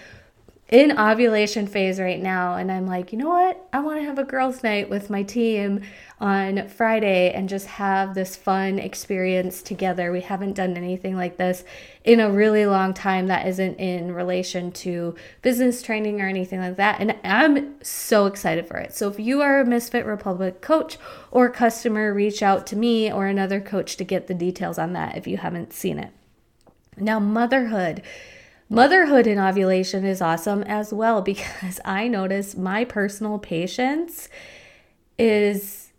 in 0.71 0.97
ovulation 0.97 1.67
phase 1.67 1.99
right 1.99 2.21
now 2.21 2.55
and 2.55 2.71
I'm 2.71 2.87
like, 2.87 3.11
you 3.11 3.17
know 3.17 3.27
what? 3.27 3.67
I 3.73 3.81
want 3.81 3.99
to 3.99 4.05
have 4.05 4.17
a 4.17 4.23
girls' 4.23 4.63
night 4.63 4.89
with 4.89 5.09
my 5.09 5.21
team 5.21 5.81
on 6.21 6.69
Friday 6.69 7.33
and 7.33 7.49
just 7.49 7.67
have 7.67 8.15
this 8.15 8.37
fun 8.37 8.79
experience 8.79 9.61
together. 9.61 10.13
We 10.13 10.21
haven't 10.21 10.53
done 10.53 10.77
anything 10.77 11.17
like 11.17 11.35
this 11.35 11.65
in 12.05 12.21
a 12.21 12.31
really 12.31 12.65
long 12.65 12.93
time 12.93 13.27
that 13.27 13.45
isn't 13.47 13.79
in 13.81 14.13
relation 14.13 14.71
to 14.71 15.13
business 15.41 15.81
training 15.81 16.21
or 16.21 16.27
anything 16.27 16.61
like 16.61 16.77
that. 16.77 17.01
And 17.01 17.17
I'm 17.25 17.83
so 17.83 18.25
excited 18.25 18.65
for 18.65 18.77
it. 18.77 18.95
So 18.95 19.09
if 19.09 19.19
you 19.19 19.41
are 19.41 19.59
a 19.59 19.65
Misfit 19.65 20.05
Republic 20.05 20.61
coach 20.61 20.97
or 21.31 21.49
customer, 21.49 22.13
reach 22.13 22.41
out 22.41 22.65
to 22.67 22.77
me 22.77 23.11
or 23.11 23.27
another 23.27 23.59
coach 23.59 23.97
to 23.97 24.05
get 24.05 24.27
the 24.27 24.33
details 24.33 24.77
on 24.77 24.93
that 24.93 25.17
if 25.17 25.27
you 25.27 25.35
haven't 25.35 25.73
seen 25.73 25.99
it. 25.99 26.11
Now, 26.95 27.19
motherhood 27.19 28.03
Motherhood 28.71 29.27
and 29.27 29.37
ovulation 29.37 30.05
is 30.05 30.21
awesome 30.21 30.63
as 30.63 30.93
well 30.93 31.21
because 31.33 31.81
I 31.83 32.07
notice 32.07 32.55
my 32.55 32.85
personal 32.85 33.37
patience 33.37 34.29
is 35.19 35.89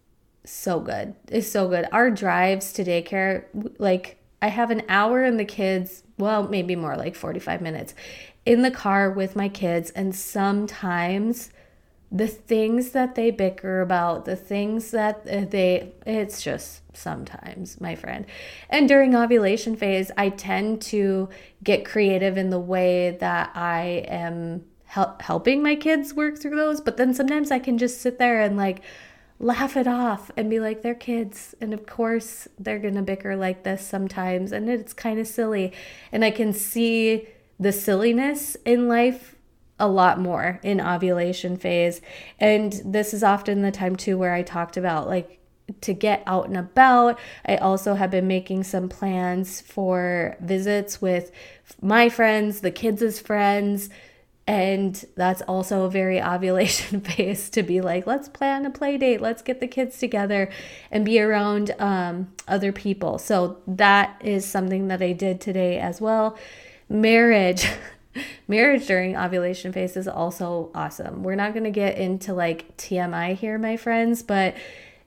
so 0.44 0.80
good. 0.80 1.14
Is 1.28 1.52
so 1.52 1.68
good. 1.68 1.86
Our 1.92 2.10
drives 2.10 2.72
to 2.72 2.84
daycare, 2.84 3.44
like 3.78 4.16
I 4.40 4.48
have 4.48 4.70
an 4.70 4.84
hour 4.88 5.22
and 5.22 5.38
the 5.38 5.44
kids, 5.44 6.02
well, 6.16 6.48
maybe 6.48 6.74
more 6.74 6.96
like 6.96 7.14
45 7.14 7.60
minutes 7.60 7.94
in 8.46 8.62
the 8.62 8.70
car 8.70 9.10
with 9.10 9.36
my 9.36 9.50
kids. 9.50 9.90
And 9.90 10.14
sometimes 10.14 11.50
the 12.12 12.28
things 12.28 12.90
that 12.90 13.14
they 13.14 13.30
bicker 13.30 13.80
about, 13.80 14.26
the 14.26 14.36
things 14.36 14.90
that 14.90 15.24
they, 15.24 15.92
it's 16.04 16.42
just 16.42 16.82
sometimes, 16.94 17.80
my 17.80 17.94
friend. 17.94 18.26
And 18.68 18.86
during 18.86 19.16
ovulation 19.16 19.76
phase, 19.76 20.10
I 20.16 20.28
tend 20.28 20.82
to 20.82 21.30
get 21.64 21.86
creative 21.86 22.36
in 22.36 22.50
the 22.50 22.60
way 22.60 23.16
that 23.18 23.50
I 23.54 24.04
am 24.08 24.66
hel- 24.84 25.16
helping 25.20 25.62
my 25.62 25.74
kids 25.74 26.12
work 26.12 26.38
through 26.38 26.56
those. 26.56 26.82
But 26.82 26.98
then 26.98 27.14
sometimes 27.14 27.50
I 27.50 27.58
can 27.58 27.78
just 27.78 28.02
sit 28.02 28.18
there 28.18 28.42
and 28.42 28.58
like, 28.58 28.82
laugh 29.38 29.76
it 29.76 29.88
off 29.88 30.30
and 30.36 30.48
be 30.48 30.60
like 30.60 30.82
they're 30.82 30.94
kids 30.94 31.52
and 31.60 31.74
of 31.74 31.84
course 31.84 32.46
they're 32.60 32.78
going 32.78 32.94
to 32.94 33.02
bicker 33.02 33.34
like 33.34 33.64
this 33.64 33.84
sometimes 33.84 34.52
and 34.52 34.70
it's 34.70 34.92
kind 34.92 35.18
of 35.18 35.26
silly 35.26 35.72
and 36.12 36.24
i 36.24 36.30
can 36.30 36.52
see 36.52 37.26
the 37.58 37.72
silliness 37.72 38.56
in 38.64 38.86
life 38.86 39.34
a 39.82 39.88
lot 39.88 40.20
more 40.20 40.60
in 40.62 40.80
ovulation 40.80 41.56
phase. 41.56 42.00
And 42.38 42.72
this 42.84 43.12
is 43.12 43.24
often 43.24 43.62
the 43.62 43.72
time 43.72 43.96
too 43.96 44.16
where 44.16 44.32
I 44.32 44.42
talked 44.42 44.76
about 44.76 45.08
like 45.08 45.40
to 45.80 45.92
get 45.92 46.22
out 46.24 46.46
and 46.46 46.56
about. 46.56 47.18
I 47.44 47.56
also 47.56 47.94
have 47.94 48.12
been 48.12 48.28
making 48.28 48.62
some 48.62 48.88
plans 48.88 49.60
for 49.60 50.36
visits 50.40 51.02
with 51.02 51.32
my 51.80 52.08
friends, 52.08 52.60
the 52.60 52.70
kids' 52.70 53.18
friends. 53.18 53.90
And 54.46 55.04
that's 55.16 55.42
also 55.42 55.84
a 55.84 55.90
very 55.90 56.22
ovulation 56.22 57.00
phase 57.16 57.50
to 57.50 57.64
be 57.64 57.80
like, 57.80 58.06
let's 58.06 58.28
plan 58.28 58.64
a 58.64 58.70
play 58.70 58.98
date, 58.98 59.20
let's 59.20 59.42
get 59.42 59.58
the 59.58 59.68
kids 59.68 59.98
together 59.98 60.48
and 60.92 61.04
be 61.04 61.20
around 61.20 61.74
um, 61.80 62.32
other 62.46 62.70
people. 62.70 63.18
So 63.18 63.58
that 63.66 64.20
is 64.24 64.44
something 64.46 64.88
that 64.88 65.02
I 65.02 65.10
did 65.12 65.40
today 65.40 65.80
as 65.80 66.00
well. 66.00 66.38
Marriage. 66.88 67.66
marriage 68.48 68.86
during 68.86 69.16
ovulation 69.16 69.72
phase 69.72 69.96
is 69.96 70.08
also 70.08 70.70
awesome. 70.74 71.22
We're 71.22 71.34
not 71.34 71.52
going 71.52 71.64
to 71.64 71.70
get 71.70 71.98
into 71.98 72.34
like 72.34 72.76
TMI 72.76 73.34
here, 73.34 73.58
my 73.58 73.76
friends, 73.76 74.22
but 74.22 74.54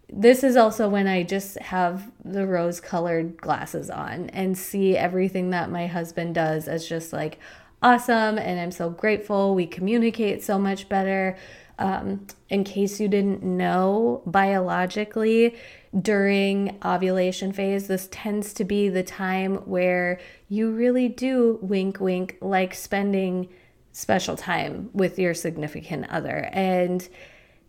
this 0.10 0.44
is 0.44 0.56
also 0.56 0.88
when 0.88 1.08
I 1.08 1.24
just 1.24 1.60
have 1.60 2.12
the 2.24 2.46
rose 2.46 2.80
colored 2.80 3.38
glasses 3.38 3.90
on 3.90 4.30
and 4.30 4.58
see 4.58 4.96
everything 4.96 5.50
that 5.50 5.72
my 5.72 5.88
husband 5.88 6.36
does 6.36 6.68
as 6.68 6.88
just 6.88 7.12
like 7.12 7.40
awesome. 7.82 8.38
And 8.38 8.60
I'm 8.60 8.72
so 8.72 8.90
grateful. 8.90 9.56
We 9.56 9.66
communicate 9.66 10.44
so 10.44 10.60
much 10.60 10.90
better. 10.90 11.38
Um, 11.78 12.28
in 12.50 12.64
case 12.64 13.00
you 13.00 13.08
didn't 13.08 13.44
know, 13.44 14.22
biologically, 14.26 15.56
during 16.00 16.78
ovulation 16.84 17.52
phase, 17.52 17.88
this 17.88 18.08
tends 18.12 18.54
to 18.54 18.64
be 18.64 18.90
the 18.90 19.04
time 19.04 19.58
where 19.68 20.20
you 20.50 20.72
really 20.72 21.08
do 21.08 21.60
wink, 21.62 22.00
wink, 22.00 22.38
like 22.42 22.74
spending 22.74 23.50
special 23.92 24.36
time 24.36 24.90
with 24.94 25.18
your 25.18 25.34
significant 25.34 26.10
other. 26.10 26.50
And 26.52 27.08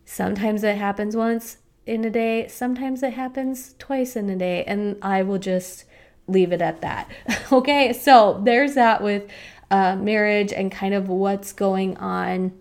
sometimes 0.04 0.64
it 0.64 0.76
happens 0.76 1.16
once 1.16 1.58
in 1.86 2.04
a 2.04 2.10
day, 2.10 2.48
sometimes 2.48 3.02
it 3.02 3.12
happens 3.12 3.74
twice 3.78 4.16
in 4.16 4.28
a 4.28 4.36
day, 4.36 4.64
and 4.64 4.96
I 5.02 5.22
will 5.22 5.38
just 5.38 5.84
leave 6.26 6.52
it 6.52 6.60
at 6.60 6.80
that. 6.80 7.08
okay, 7.52 7.92
so 7.92 8.40
there's 8.44 8.74
that 8.74 9.02
with 9.02 9.30
uh, 9.70 9.94
marriage 9.94 10.52
and 10.52 10.70
kind 10.70 10.94
of 10.94 11.08
what's 11.08 11.52
going 11.52 11.96
on 11.98 12.52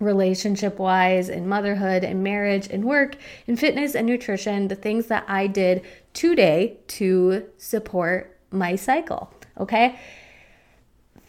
relationship 0.00 0.78
wise 0.78 1.28
in 1.28 1.46
motherhood 1.46 2.02
and 2.02 2.24
marriage 2.24 2.66
and 2.70 2.84
work 2.84 3.16
and 3.46 3.60
fitness 3.60 3.94
and 3.94 4.06
nutrition, 4.06 4.68
the 4.68 4.74
things 4.74 5.06
that 5.06 5.24
I 5.28 5.46
did 5.46 5.84
today 6.14 6.78
to 6.88 7.46
support 7.58 8.36
my 8.50 8.74
cycle. 8.74 9.32
Okay. 9.58 9.98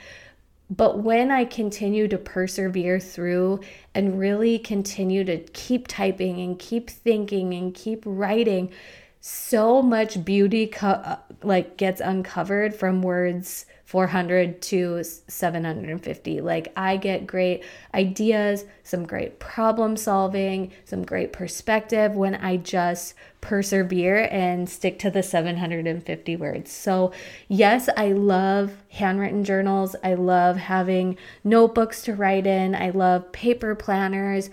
But 0.76 0.98
when 0.98 1.30
I 1.30 1.44
continue 1.44 2.08
to 2.08 2.18
persevere 2.18 2.98
through 2.98 3.60
and 3.94 4.18
really 4.18 4.58
continue 4.58 5.22
to 5.24 5.38
keep 5.38 5.86
typing 5.86 6.40
and 6.40 6.58
keep 6.58 6.90
thinking 6.90 7.54
and 7.54 7.72
keep 7.74 8.02
writing, 8.04 8.72
so 9.20 9.82
much 9.82 10.24
beauty 10.24 10.66
co- 10.66 10.88
uh, 10.88 11.18
like 11.42 11.76
gets 11.76 12.00
uncovered 12.00 12.74
from 12.74 13.02
words 13.02 13.66
400 13.84 14.62
to 14.62 15.04
750. 15.04 16.40
Like 16.40 16.72
I 16.74 16.96
get 16.96 17.26
great 17.26 17.62
ideas, 17.92 18.64
some 18.82 19.06
great 19.06 19.38
problem 19.38 19.96
solving, 19.96 20.72
some 20.84 21.04
great 21.04 21.32
perspective 21.32 22.16
when 22.16 22.34
I 22.34 22.56
just 22.56 23.14
persevere 23.42 24.26
and 24.30 24.68
stick 24.70 24.98
to 25.00 25.10
the 25.10 25.22
750 25.22 26.36
words. 26.36 26.72
So, 26.72 27.12
yes, 27.46 27.90
I 27.94 28.12
love 28.12 28.72
handwritten 28.88 29.44
journals. 29.44 29.94
I 30.02 30.14
love 30.14 30.56
having 30.56 31.18
notebooks 31.44 32.02
to 32.02 32.14
write 32.14 32.46
in. 32.46 32.74
I 32.74 32.88
love 32.88 33.32
paper 33.32 33.74
planners. 33.74 34.48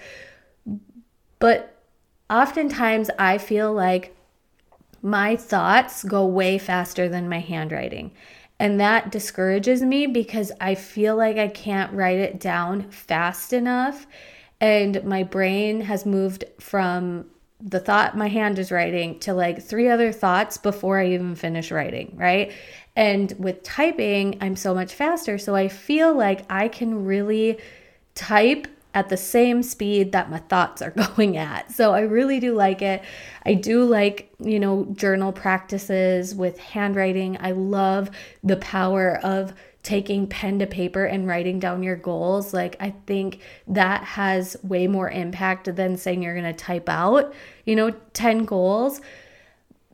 But 1.40 1.82
oftentimes 2.30 3.10
I 3.18 3.38
feel 3.38 3.72
like 3.72 4.14
my 5.02 5.38
thoughts 5.38 6.04
go 6.04 6.26
way 6.26 6.58
faster 6.58 7.08
than 7.08 7.30
my 7.30 7.40
handwriting. 7.40 8.12
And 8.62 8.80
that 8.80 9.12
discourages 9.12 9.82
me 9.82 10.06
because 10.06 10.52
I 10.62 10.76
feel 10.76 11.16
like 11.16 11.38
I 11.38 11.48
can't 11.48 11.92
write 11.94 12.20
it 12.20 12.40
down 12.40 12.92
fast 12.92 13.54
enough. 13.54 14.06
And 14.60 15.04
my 15.04 15.24
brain 15.24 15.82
has 15.82 16.06
moved 16.06 16.44
from 16.60 17.26
the 17.60 17.80
thought 17.80 18.16
my 18.16 18.28
hand 18.28 18.60
is 18.60 18.72
writing 18.72 19.18
to 19.22 19.34
like 19.34 19.64
three 19.64 19.90
other 19.90 20.12
thoughts 20.12 20.60
before 20.60 21.00
I 21.00 21.08
even 21.08 21.34
finish 21.34 21.72
writing, 21.72 22.14
right? 22.16 22.52
And 22.96 23.34
with 23.40 23.64
typing, 23.64 24.38
I'm 24.42 24.56
so 24.56 24.76
much 24.76 24.94
faster. 24.94 25.40
So 25.40 25.56
I 25.56 25.68
feel 25.68 26.14
like 26.16 26.46
I 26.48 26.68
can 26.68 27.04
really 27.04 27.58
type 28.14 28.68
at 28.94 29.10
the 29.10 29.18
same 29.18 29.64
speed 29.64 30.12
that 30.12 30.30
my 30.30 30.40
thoughts 30.40 30.82
are 30.82 30.92
going 31.16 31.38
at. 31.38 31.72
So 31.72 31.94
I 31.94 32.02
really 32.02 32.40
do 32.40 32.54
like 32.54 32.82
it. 32.82 33.04
I 33.46 33.54
do 33.54 33.84
like, 33.84 34.34
you 34.40 34.60
know, 34.60 34.86
journal 34.94 35.32
practices 35.32 36.36
with 36.36 36.60
handwriting. 36.60 37.38
I 37.40 37.52
love 37.52 38.12
the 38.44 38.58
power 38.58 39.20
of 39.24 39.54
taking 39.84 40.28
pen 40.28 40.60
to 40.60 40.68
paper 40.68 41.06
and 41.06 41.28
writing 41.28 41.60
down 41.60 41.82
your 41.82 41.96
goals. 41.96 42.54
Like, 42.54 42.76
I 42.80 42.92
think 43.08 43.40
that 43.68 44.04
has 44.04 44.56
way 44.64 44.86
more 44.88 45.10
impact 45.10 45.76
than 45.76 45.98
saying 45.98 46.22
you're 46.22 46.36
going 46.36 46.46
to 46.46 46.54
type 46.54 46.88
out, 46.88 47.34
you 47.66 47.76
know, 47.76 47.92
10 48.14 48.46
goals 48.46 49.02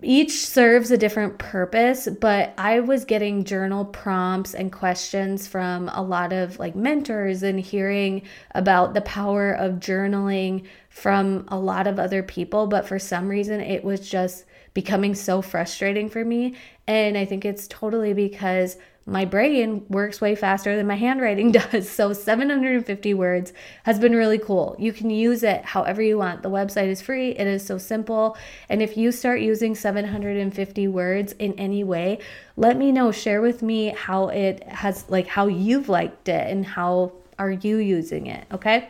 each 0.03 0.45
serves 0.45 0.91
a 0.91 0.97
different 0.97 1.39
purpose, 1.39 2.07
but 2.21 2.53
I 2.57 2.81
was 2.81 3.03
getting 3.03 3.43
journal 3.43 3.83
prompts 3.83 4.53
and 4.53 4.71
questions 4.71 5.47
from 5.47 5.89
a 5.89 6.03
lot 6.03 6.33
of 6.33 6.59
like 6.59 6.75
mentors 6.75 7.41
and 7.41 7.59
hearing 7.59 8.21
about 8.53 8.93
the 8.93 9.01
power 9.01 9.51
of 9.51 9.79
journaling 9.79 10.65
from 10.89 11.45
a 11.47 11.57
lot 11.57 11.87
of 11.87 11.97
other 11.97 12.21
people. 12.21 12.67
But 12.67 12.87
for 12.87 12.99
some 12.99 13.27
reason, 13.27 13.59
it 13.59 13.83
was 13.83 14.07
just 14.07 14.45
becoming 14.75 15.15
so 15.15 15.41
frustrating 15.41 16.09
for 16.09 16.23
me. 16.23 16.55
And 16.85 17.17
I 17.17 17.25
think 17.25 17.43
it's 17.43 17.67
totally 17.67 18.13
because 18.13 18.77
my 19.07 19.23
brain 19.23 19.85
works 19.87 20.19
way 20.19 20.35
faster 20.35 20.75
than 20.75 20.85
my 20.85 20.95
handwriting 20.95 21.51
does. 21.53 21.89
So 21.89 22.11
750 22.11 23.13
words 23.13 23.53
has 23.83 23.99
been 23.99 24.13
really 24.13 24.37
cool. 24.37 24.75
You 24.77 24.91
can 24.91 25.09
use 25.09 25.43
it 25.43 25.63
however 25.63 26.01
you 26.01 26.17
want. 26.17 26.43
The 26.43 26.49
website 26.49 26.87
is 26.87 27.01
free, 27.01 27.31
it 27.31 27.47
is 27.47 27.65
so 27.65 27.77
simple. 27.77 28.37
And 28.67 28.81
if 28.81 28.97
you 28.97 29.13
start 29.13 29.39
using 29.39 29.75
750 29.75 30.87
words 30.89 31.33
in 31.39 31.53
any 31.53 31.85
way, 31.85 32.19
let 32.57 32.77
me 32.77 32.91
know. 32.91 33.11
Share 33.11 33.41
with 33.41 33.61
me 33.61 33.95
how 33.97 34.27
it 34.27 34.63
has, 34.63 35.05
like, 35.07 35.27
how 35.27 35.47
you've 35.47 35.87
liked 35.87 36.27
it 36.27 36.51
and 36.51 36.65
how 36.65 37.13
are 37.39 37.51
you 37.51 37.77
using 37.77 38.27
it, 38.27 38.45
okay? 38.51 38.89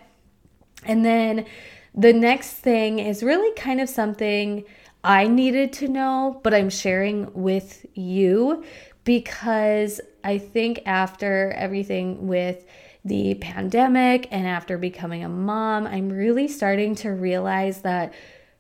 And 0.84 1.06
then 1.06 1.46
the 1.94 2.14
next 2.14 2.54
thing 2.54 2.98
is 2.98 3.22
really 3.22 3.54
kind 3.56 3.80
of 3.80 3.88
something 3.88 4.64
I 5.04 5.28
needed 5.28 5.74
to 5.74 5.88
know, 5.88 6.42
but 6.44 6.54
I'm 6.54 6.70
sharing 6.70 7.32
with 7.34 7.86
you 7.94 8.64
because 9.08 10.02
I 10.22 10.38
think 10.38 10.82
after 10.86 11.54
everything 11.56 12.28
with 12.28 12.66
the 13.06 13.36
pandemic 13.36 14.28
and 14.32 14.46
after 14.46 14.78
becoming 14.78 15.24
a 15.24 15.30
mom, 15.30 15.88
I'm 15.88 16.10
really 16.10 16.50
starting 16.50 16.94
to 16.96 17.12
realize 17.12 17.84
that 17.84 18.14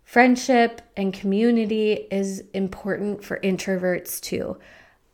friendship 0.05 0.81
and 0.95 1.13
community 1.13 2.07
is 2.09 2.45
important 2.53 3.25
for 3.25 3.41
introverts 3.41 4.21
too. 4.21 4.57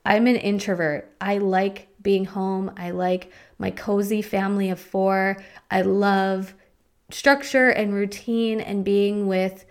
I'm 0.06 0.28
an 0.28 0.36
introvert. 0.36 1.12
I 1.20 1.40
like 1.40 1.88
being 2.04 2.26
home. 2.26 2.72
I 2.78 2.92
like 2.92 3.32
my 3.58 3.72
cozy 3.72 4.22
family 4.22 4.70
of 4.70 4.80
four. 4.80 5.44
I 5.72 5.82
love 5.82 6.54
structure 7.10 7.70
and 7.70 7.92
routine 7.92 8.62
and 8.62 8.86
being 8.86 9.26
with 9.26 9.66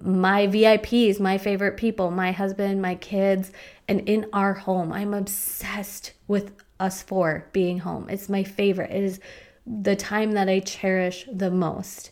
my 0.00 0.46
VIPs, 0.46 1.18
my 1.18 1.38
favorite 1.38 1.76
people, 1.76 2.10
my 2.10 2.30
husband, 2.30 2.80
my 2.80 2.94
kids, 2.94 3.50
and 3.92 4.08
in 4.08 4.26
our 4.32 4.54
home. 4.54 4.90
I'm 4.90 5.12
obsessed 5.12 6.14
with 6.26 6.52
us 6.80 7.02
four 7.02 7.46
being 7.52 7.80
home. 7.80 8.08
It's 8.08 8.30
my 8.30 8.42
favorite. 8.42 8.90
It 8.90 9.04
is 9.04 9.20
the 9.66 9.94
time 9.96 10.32
that 10.32 10.48
I 10.48 10.60
cherish 10.60 11.28
the 11.30 11.50
most. 11.50 12.10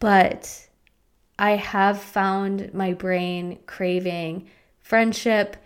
But 0.00 0.68
I 1.38 1.52
have 1.52 1.98
found 1.98 2.74
my 2.74 2.92
brain 2.92 3.58
craving 3.64 4.50
friendship 4.82 5.56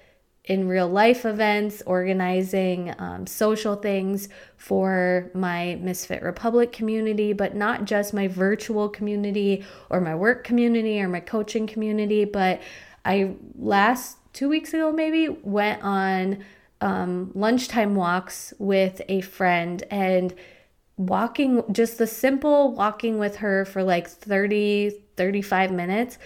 in 0.44 0.68
real 0.68 0.88
life 0.88 1.24
events, 1.24 1.82
organizing 1.86 2.94
um, 2.98 3.26
social 3.26 3.74
things 3.74 4.28
for 4.56 5.28
my 5.34 5.76
Misfit 5.80 6.22
Republic 6.22 6.70
community, 6.72 7.32
but 7.32 7.56
not 7.56 7.84
just 7.84 8.14
my 8.14 8.28
virtual 8.28 8.88
community 8.88 9.64
or 9.90 10.00
my 10.00 10.14
work 10.14 10.44
community 10.44 11.00
or 11.00 11.08
my 11.08 11.20
coaching 11.20 11.66
community. 11.66 12.24
But 12.24 12.60
I 13.04 13.34
last 13.56 14.18
two 14.32 14.48
weeks 14.48 14.74
ago, 14.74 14.92
maybe, 14.92 15.28
went 15.28 15.82
on 15.82 16.44
um, 16.80 17.30
lunchtime 17.34 17.94
walks 17.94 18.52
with 18.58 19.00
a 19.08 19.20
friend 19.20 19.82
and 19.90 20.34
walking, 20.96 21.62
just 21.72 21.98
the 21.98 22.06
simple 22.06 22.72
walking 22.72 23.18
with 23.18 23.36
her 23.36 23.64
for 23.64 23.82
like 23.82 24.08
30, 24.08 24.90
35 25.16 25.72
minutes 25.72 26.18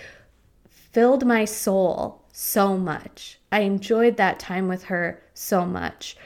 filled 0.68 1.26
my 1.26 1.44
soul 1.44 2.24
so 2.32 2.76
much. 2.76 3.38
I 3.52 3.60
enjoyed 3.60 4.16
that 4.16 4.38
time 4.38 4.68
with 4.68 4.84
her 4.84 5.22
so 5.34 5.66
much. 5.66 6.16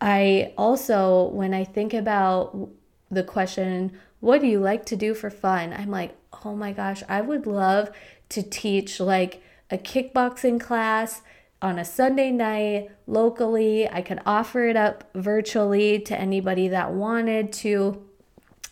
I 0.00 0.52
also, 0.56 1.28
when 1.30 1.54
I 1.54 1.64
think 1.64 1.94
about 1.94 2.68
the 3.10 3.22
question, 3.22 3.98
what 4.20 4.40
do 4.40 4.46
you 4.46 4.60
like 4.60 4.86
to 4.86 4.96
do 4.96 5.14
for 5.14 5.30
fun? 5.30 5.72
I'm 5.72 5.90
like, 5.90 6.16
oh 6.44 6.54
my 6.54 6.72
gosh, 6.72 7.02
I 7.08 7.20
would 7.20 7.46
love 7.46 7.90
to 8.30 8.42
teach 8.42 9.00
like 9.00 9.42
a 9.72 9.78
kickboxing 9.78 10.60
class 10.60 11.22
on 11.60 11.78
a 11.78 11.84
Sunday 11.84 12.30
night 12.30 12.90
locally. 13.06 13.88
I 13.88 14.02
could 14.02 14.20
offer 14.26 14.68
it 14.68 14.76
up 14.76 15.10
virtually 15.14 15.98
to 16.00 16.16
anybody 16.16 16.68
that 16.68 16.92
wanted 16.92 17.52
to 17.54 18.06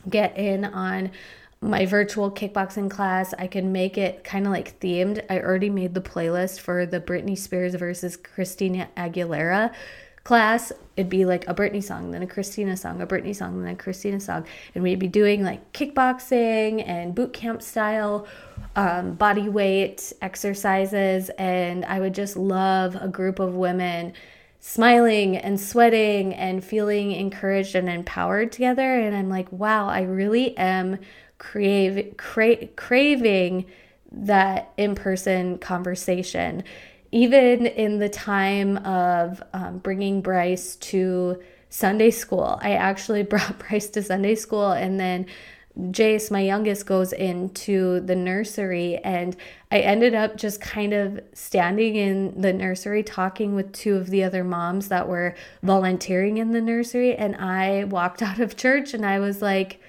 get 0.08 0.36
in 0.36 0.64
on 0.64 1.10
my 1.62 1.84
virtual 1.84 2.30
kickboxing 2.30 2.90
class, 2.90 3.34
I 3.38 3.46
can 3.46 3.70
make 3.70 3.98
it 3.98 4.24
kind 4.24 4.46
of 4.46 4.52
like 4.52 4.80
themed. 4.80 5.22
I 5.28 5.40
already 5.40 5.68
made 5.68 5.92
the 5.94 6.00
playlist 6.00 6.60
for 6.60 6.86
the 6.86 7.00
Britney 7.00 7.36
Spears 7.36 7.74
versus 7.74 8.16
Christina 8.16 8.88
Aguilera 8.96 9.74
class. 10.24 10.72
It'd 10.96 11.08
be 11.08 11.24
like 11.24 11.48
a 11.48 11.54
Britney 11.54 11.82
song, 11.82 12.10
then 12.10 12.22
a 12.22 12.26
Christina 12.26 12.76
song, 12.76 13.00
a 13.00 13.06
Britney 13.06 13.34
song, 13.34 13.62
then 13.62 13.72
a 13.72 13.76
Christina 13.76 14.20
song. 14.20 14.44
And 14.74 14.82
we'd 14.82 14.98
be 14.98 15.08
doing 15.08 15.42
like 15.42 15.72
kickboxing 15.72 16.86
and 16.86 17.14
boot 17.14 17.32
camp 17.32 17.62
style 17.62 18.26
um, 18.76 19.14
body 19.14 19.48
weight 19.48 20.12
exercises. 20.20 21.30
And 21.38 21.84
I 21.84 22.00
would 22.00 22.14
just 22.14 22.36
love 22.36 22.96
a 22.96 23.08
group 23.08 23.38
of 23.38 23.54
women 23.54 24.12
smiling 24.60 25.38
and 25.38 25.58
sweating 25.58 26.34
and 26.34 26.62
feeling 26.62 27.12
encouraged 27.12 27.74
and 27.74 27.88
empowered 27.88 28.52
together. 28.52 29.00
And 29.00 29.16
I'm 29.16 29.30
like, 29.30 29.50
wow, 29.50 29.88
I 29.88 30.02
really 30.02 30.56
am 30.58 30.98
crave, 31.38 32.14
cra- 32.18 32.66
craving 32.68 33.66
that 34.12 34.72
in 34.76 34.94
person 34.94 35.56
conversation. 35.58 36.64
Even 37.12 37.66
in 37.66 37.98
the 37.98 38.08
time 38.08 38.76
of 38.78 39.42
um, 39.52 39.78
bringing 39.78 40.20
Bryce 40.20 40.76
to 40.76 41.42
Sunday 41.68 42.10
school, 42.10 42.58
I 42.62 42.72
actually 42.72 43.22
brought 43.24 43.58
Bryce 43.58 43.88
to 43.90 44.02
Sunday 44.02 44.34
school 44.34 44.72
and 44.72 44.98
then 44.98 45.26
Jace, 45.78 46.30
my 46.30 46.40
youngest, 46.40 46.84
goes 46.84 47.12
into 47.12 48.00
the 48.00 48.16
nursery, 48.16 48.98
and 48.98 49.36
I 49.70 49.78
ended 49.78 50.14
up 50.14 50.36
just 50.36 50.60
kind 50.60 50.92
of 50.92 51.20
standing 51.32 51.94
in 51.94 52.40
the 52.40 52.52
nursery 52.52 53.02
talking 53.02 53.54
with 53.54 53.72
two 53.72 53.96
of 53.96 54.10
the 54.10 54.24
other 54.24 54.42
moms 54.42 54.88
that 54.88 55.08
were 55.08 55.36
volunteering 55.62 56.38
in 56.38 56.50
the 56.50 56.60
nursery. 56.60 57.14
And 57.14 57.36
I 57.36 57.84
walked 57.84 58.20
out 58.22 58.40
of 58.40 58.56
church 58.56 58.94
and 58.94 59.06
I 59.06 59.20
was 59.20 59.40
like, 59.40 59.80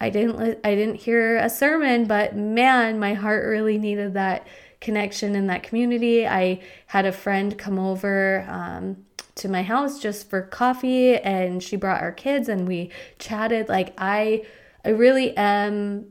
I 0.00 0.10
didn't 0.10 0.60
I 0.64 0.74
didn't 0.74 0.96
hear 0.96 1.36
a 1.36 1.50
sermon, 1.50 2.06
but 2.06 2.36
man, 2.36 2.98
my 2.98 3.14
heart 3.14 3.44
really 3.46 3.78
needed 3.78 4.14
that 4.14 4.46
connection 4.80 5.34
in 5.34 5.46
that 5.48 5.62
community. 5.62 6.26
I 6.26 6.60
had 6.86 7.06
a 7.06 7.12
friend 7.12 7.58
come 7.58 7.78
over 7.78 8.46
um, 8.48 9.04
to 9.36 9.48
my 9.48 9.62
house 9.62 10.00
just 10.00 10.28
for 10.30 10.42
coffee, 10.42 11.16
and 11.16 11.62
she 11.62 11.76
brought 11.76 12.02
our 12.02 12.12
kids, 12.12 12.48
and 12.48 12.66
we 12.66 12.90
chatted. 13.18 13.68
Like 13.68 13.94
I 13.98 14.44
I 14.84 14.90
really 14.90 15.36
am 15.36 16.06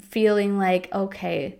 feeling 0.00 0.58
like, 0.58 0.92
okay, 0.92 1.58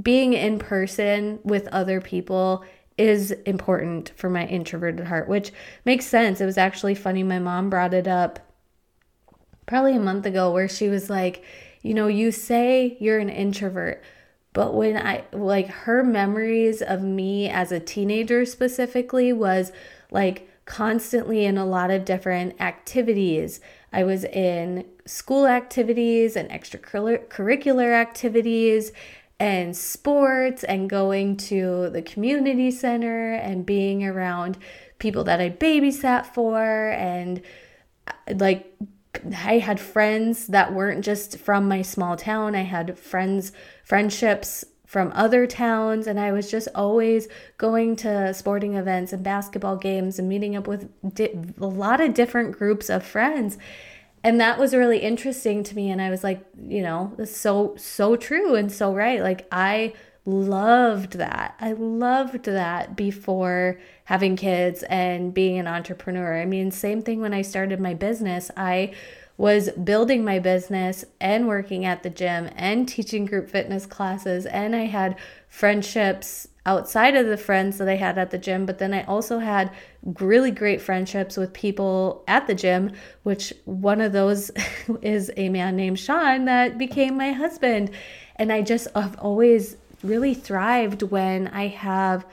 being 0.00 0.32
in 0.32 0.58
person 0.58 1.40
with 1.42 1.68
other 1.68 2.00
people 2.00 2.64
is 2.96 3.32
important 3.44 4.12
for 4.16 4.30
my 4.30 4.46
introverted 4.46 5.06
heart, 5.06 5.28
which 5.28 5.52
makes 5.84 6.06
sense. 6.06 6.40
It 6.40 6.46
was 6.46 6.58
actually 6.58 6.94
funny. 6.94 7.22
My 7.22 7.38
mom 7.38 7.70
brought 7.70 7.94
it 7.94 8.06
up 8.06 8.38
probably 9.66 9.96
a 9.96 10.00
month 10.00 10.26
ago 10.26 10.52
where 10.52 10.68
she 10.68 10.88
was 10.88 11.10
like, 11.10 11.44
you 11.82 11.94
know, 11.94 12.06
you 12.06 12.30
say 12.30 12.96
you're 13.00 13.18
an 13.18 13.28
introvert, 13.28 14.02
but 14.54 14.72
when 14.72 14.96
I 14.96 15.24
like 15.32 15.66
her 15.68 16.02
memories 16.02 16.80
of 16.80 17.02
me 17.02 17.50
as 17.50 17.70
a 17.70 17.80
teenager 17.80 18.46
specifically 18.46 19.32
was 19.32 19.72
like 20.10 20.48
constantly 20.64 21.44
in 21.44 21.58
a 21.58 21.66
lot 21.66 21.90
of 21.90 22.04
different 22.04 22.58
activities. 22.60 23.60
I 23.92 24.04
was 24.04 24.24
in 24.24 24.86
school 25.04 25.46
activities 25.46 26.36
and 26.36 26.48
extracurricular 26.48 27.92
activities 27.92 28.92
and 29.38 29.76
sports 29.76 30.64
and 30.64 30.88
going 30.88 31.36
to 31.36 31.90
the 31.90 32.00
community 32.00 32.70
center 32.70 33.34
and 33.34 33.66
being 33.66 34.04
around 34.04 34.56
people 34.98 35.24
that 35.24 35.40
I 35.40 35.50
babysat 35.50 36.26
for 36.26 36.90
and 36.90 37.42
uh, 38.06 38.12
like 38.36 38.72
I 39.34 39.58
had 39.58 39.80
friends 39.80 40.46
that 40.48 40.72
weren't 40.72 41.04
just 41.04 41.38
from 41.38 41.68
my 41.68 41.82
small 41.82 42.16
town. 42.16 42.54
I 42.54 42.62
had 42.62 42.98
friends 42.98 43.52
friendships 43.84 44.64
from 44.86 45.10
other 45.14 45.46
towns 45.46 46.06
and 46.06 46.20
I 46.20 46.30
was 46.30 46.50
just 46.50 46.68
always 46.74 47.26
going 47.58 47.96
to 47.96 48.32
sporting 48.32 48.74
events 48.74 49.12
and 49.12 49.24
basketball 49.24 49.76
games 49.76 50.18
and 50.18 50.28
meeting 50.28 50.54
up 50.54 50.68
with 50.68 50.88
di- 51.14 51.34
a 51.60 51.66
lot 51.66 52.00
of 52.00 52.14
different 52.14 52.56
groups 52.56 52.88
of 52.88 53.04
friends 53.04 53.58
and 54.24 54.40
that 54.40 54.58
was 54.58 54.74
really 54.74 54.98
interesting 54.98 55.62
to 55.62 55.76
me 55.76 55.90
and 55.90 56.00
i 56.00 56.10
was 56.10 56.24
like 56.24 56.44
you 56.66 56.82
know 56.82 57.14
so 57.24 57.74
so 57.76 58.16
true 58.16 58.54
and 58.54 58.72
so 58.72 58.92
right 58.92 59.20
like 59.20 59.46
i 59.52 59.92
loved 60.26 61.14
that. 61.14 61.54
I 61.60 61.72
loved 61.72 62.44
that 62.44 62.96
before 62.96 63.78
having 64.04 64.36
kids 64.36 64.82
and 64.84 65.34
being 65.34 65.58
an 65.58 65.66
entrepreneur. 65.66 66.40
I 66.40 66.46
mean 66.46 66.70
same 66.70 67.02
thing 67.02 67.20
when 67.20 67.34
i 67.34 67.42
started 67.42 67.80
my 67.80 67.94
business. 67.94 68.50
I 68.56 68.94
was 69.36 69.70
building 69.70 70.24
my 70.24 70.38
business 70.38 71.04
and 71.20 71.48
working 71.48 71.84
at 71.84 72.02
the 72.02 72.10
gym 72.10 72.48
and 72.54 72.88
teaching 72.88 73.26
group 73.26 73.50
fitness 73.50 73.84
classes 73.84 74.46
and 74.46 74.76
i 74.76 74.84
had 74.84 75.18
friendships 75.48 76.46
outside 76.66 77.14
of 77.14 77.26
the 77.26 77.36
friends 77.36 77.78
that 77.78 77.88
I 77.88 77.96
had 77.96 78.16
at 78.16 78.30
the 78.30 78.38
gym, 78.38 78.64
but 78.64 78.78
then 78.78 78.94
I 78.94 79.04
also 79.04 79.38
had 79.38 79.70
really 80.18 80.50
great 80.50 80.80
friendships 80.80 81.36
with 81.36 81.52
people 81.52 82.24
at 82.26 82.46
the 82.46 82.54
gym, 82.54 82.92
which 83.22 83.52
one 83.64 84.00
of 84.00 84.12
those 84.12 84.50
is 85.02 85.30
a 85.36 85.48
man 85.50 85.76
named 85.76 85.98
Sean 85.98 86.46
that 86.46 86.78
became 86.78 87.16
my 87.16 87.32
husband. 87.32 87.90
And 88.36 88.50
I 88.52 88.62
just 88.62 88.88
have 88.94 89.18
always 89.18 89.76
really 90.04 90.34
thrived 90.34 91.02
when 91.02 91.48
I 91.48 91.68
have, 91.68 92.26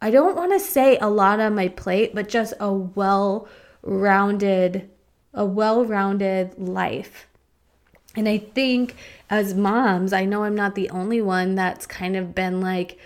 I 0.00 0.10
don't 0.10 0.36
want 0.36 0.52
to 0.52 0.60
say 0.60 0.98
a 0.98 1.08
lot 1.08 1.40
on 1.40 1.54
my 1.54 1.68
plate, 1.68 2.14
but 2.14 2.28
just 2.28 2.54
a 2.60 2.72
well 2.72 3.48
rounded, 3.82 4.90
a 5.32 5.44
well 5.44 5.84
rounded 5.84 6.58
life. 6.58 7.26
And 8.16 8.28
I 8.28 8.38
think 8.38 8.94
as 9.28 9.54
moms, 9.54 10.12
I 10.12 10.24
know 10.24 10.44
I'm 10.44 10.54
not 10.54 10.74
the 10.74 10.90
only 10.90 11.20
one 11.20 11.54
that's 11.54 11.86
kind 11.86 12.16
of 12.16 12.34
been 12.34 12.60
like, 12.60 12.98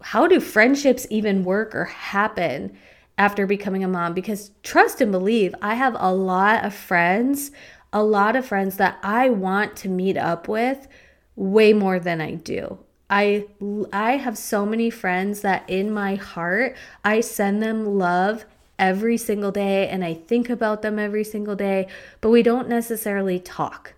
how 0.00 0.26
do 0.26 0.40
friendships 0.40 1.06
even 1.10 1.44
work 1.44 1.74
or 1.74 1.84
happen 1.84 2.76
after 3.18 3.46
becoming 3.46 3.82
a 3.82 3.88
mom? 3.88 4.14
Because 4.14 4.50
trust 4.62 5.00
and 5.00 5.10
believe, 5.10 5.54
I 5.62 5.74
have 5.74 5.96
a 5.98 6.12
lot 6.14 6.64
of 6.64 6.74
friends, 6.74 7.50
a 7.92 8.02
lot 8.02 8.36
of 8.36 8.46
friends 8.46 8.76
that 8.76 8.98
I 9.02 9.30
want 9.30 9.76
to 9.78 9.88
meet 9.88 10.16
up 10.16 10.48
with 10.48 10.86
way 11.34 11.72
more 11.72 11.98
than 11.98 12.20
I 12.20 12.34
do. 12.34 12.78
I 13.12 13.44
I 13.92 14.16
have 14.16 14.38
so 14.38 14.64
many 14.64 14.88
friends 14.88 15.42
that 15.42 15.68
in 15.68 15.92
my 15.92 16.14
heart 16.14 16.74
I 17.04 17.20
send 17.20 17.62
them 17.62 17.98
love 17.98 18.46
every 18.78 19.18
single 19.18 19.52
day 19.52 19.86
and 19.86 20.02
I 20.02 20.14
think 20.14 20.48
about 20.48 20.80
them 20.80 20.98
every 20.98 21.22
single 21.22 21.54
day, 21.54 21.88
but 22.22 22.30
we 22.30 22.42
don't 22.42 22.70
necessarily 22.70 23.38
talk. 23.38 23.92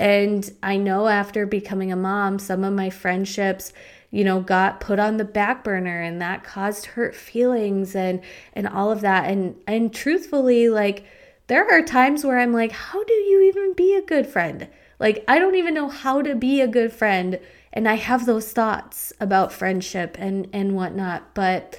And 0.00 0.52
I 0.64 0.78
know 0.78 1.06
after 1.06 1.46
becoming 1.46 1.92
a 1.92 1.96
mom, 1.96 2.40
some 2.40 2.64
of 2.64 2.72
my 2.74 2.90
friendships 2.90 3.72
you 4.10 4.24
know 4.24 4.40
got 4.40 4.80
put 4.80 4.98
on 4.98 5.16
the 5.16 5.24
back 5.24 5.62
burner 5.62 6.00
and 6.00 6.20
that 6.20 6.42
caused 6.42 6.86
hurt 6.86 7.14
feelings 7.14 7.94
and 7.94 8.20
and 8.52 8.66
all 8.66 8.90
of 8.90 9.00
that 9.00 9.30
and 9.30 9.54
and 9.66 9.92
truthfully 9.94 10.68
like 10.68 11.04
there 11.48 11.68
are 11.68 11.82
times 11.82 12.24
where 12.24 12.38
I'm 12.38 12.52
like 12.52 12.72
how 12.72 13.02
do 13.04 13.12
you 13.12 13.42
even 13.42 13.74
be 13.74 13.94
a 13.94 14.02
good 14.02 14.26
friend 14.26 14.68
like 14.98 15.24
I 15.28 15.38
don't 15.38 15.56
even 15.56 15.74
know 15.74 15.88
how 15.88 16.22
to 16.22 16.34
be 16.34 16.60
a 16.60 16.68
good 16.68 16.92
friend 16.92 17.40
and 17.76 17.86
I 17.86 17.94
have 17.94 18.24
those 18.24 18.50
thoughts 18.52 19.12
about 19.20 19.52
friendship 19.52 20.16
and 20.18 20.48
and 20.52 20.74
whatnot 20.74 21.34
but 21.34 21.78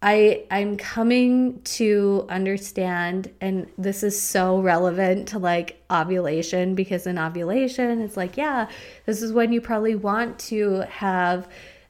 I 0.00 0.44
I'm 0.50 0.76
coming 0.76 1.60
to 1.62 2.26
understand 2.28 3.30
and 3.40 3.70
this 3.76 4.02
is 4.02 4.20
so 4.20 4.60
relevant 4.60 5.28
to 5.28 5.38
like 5.38 5.82
ovulation 5.90 6.74
because 6.74 7.06
in 7.06 7.18
ovulation 7.18 8.00
it's 8.00 8.16
like 8.16 8.36
yeah 8.36 8.68
this 9.06 9.22
is 9.22 9.32
when 9.32 9.52
you 9.52 9.60
probably 9.60 9.94
want 9.94 10.38
to 10.40 10.80
have 10.88 11.46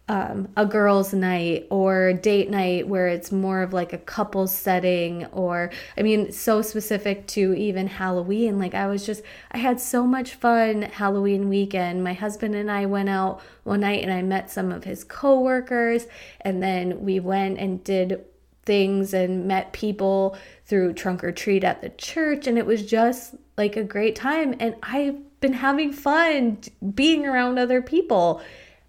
um, 0.06 0.48
a 0.54 0.66
girls' 0.66 1.14
night 1.14 1.66
or 1.70 2.12
date 2.12 2.50
night 2.50 2.86
where 2.86 3.08
it's 3.08 3.32
more 3.32 3.62
of 3.62 3.72
like 3.72 3.94
a 3.94 3.98
couple 3.98 4.46
setting, 4.46 5.24
or 5.26 5.70
I 5.96 6.02
mean, 6.02 6.30
so 6.30 6.60
specific 6.60 7.26
to 7.28 7.54
even 7.54 7.86
Halloween. 7.86 8.58
Like, 8.58 8.74
I 8.74 8.86
was 8.86 9.06
just, 9.06 9.22
I 9.50 9.58
had 9.58 9.80
so 9.80 10.06
much 10.06 10.34
fun 10.34 10.82
Halloween 10.82 11.48
weekend. 11.48 12.04
My 12.04 12.12
husband 12.12 12.54
and 12.54 12.70
I 12.70 12.84
went 12.84 13.08
out 13.08 13.40
one 13.62 13.80
night 13.80 14.02
and 14.02 14.12
I 14.12 14.20
met 14.20 14.50
some 14.50 14.70
of 14.70 14.84
his 14.84 15.04
coworkers, 15.04 16.06
and 16.42 16.62
then 16.62 17.02
we 17.02 17.18
went 17.18 17.58
and 17.58 17.82
did 17.82 18.24
things 18.64 19.14
and 19.14 19.46
met 19.46 19.72
people 19.72 20.36
through 20.66 20.92
trunk 20.94 21.22
or 21.24 21.32
treat 21.32 21.64
at 21.64 21.80
the 21.80 21.90
church, 21.90 22.46
and 22.46 22.58
it 22.58 22.66
was 22.66 22.84
just 22.84 23.36
like 23.56 23.76
a 23.76 23.84
great 23.84 24.16
time. 24.16 24.54
And 24.60 24.74
I've 24.82 25.16
been 25.40 25.54
having 25.54 25.92
fun 25.92 26.58
being 26.94 27.26
around 27.26 27.58
other 27.58 27.80
people 27.80 28.42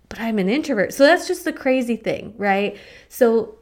but 0.09 0.19
I'm 0.19 0.39
an 0.39 0.49
introvert. 0.49 0.93
So 0.93 1.03
that's 1.03 1.27
just 1.27 1.45
the 1.45 1.53
crazy 1.53 1.95
thing, 1.95 2.33
right? 2.37 2.77
So 3.09 3.55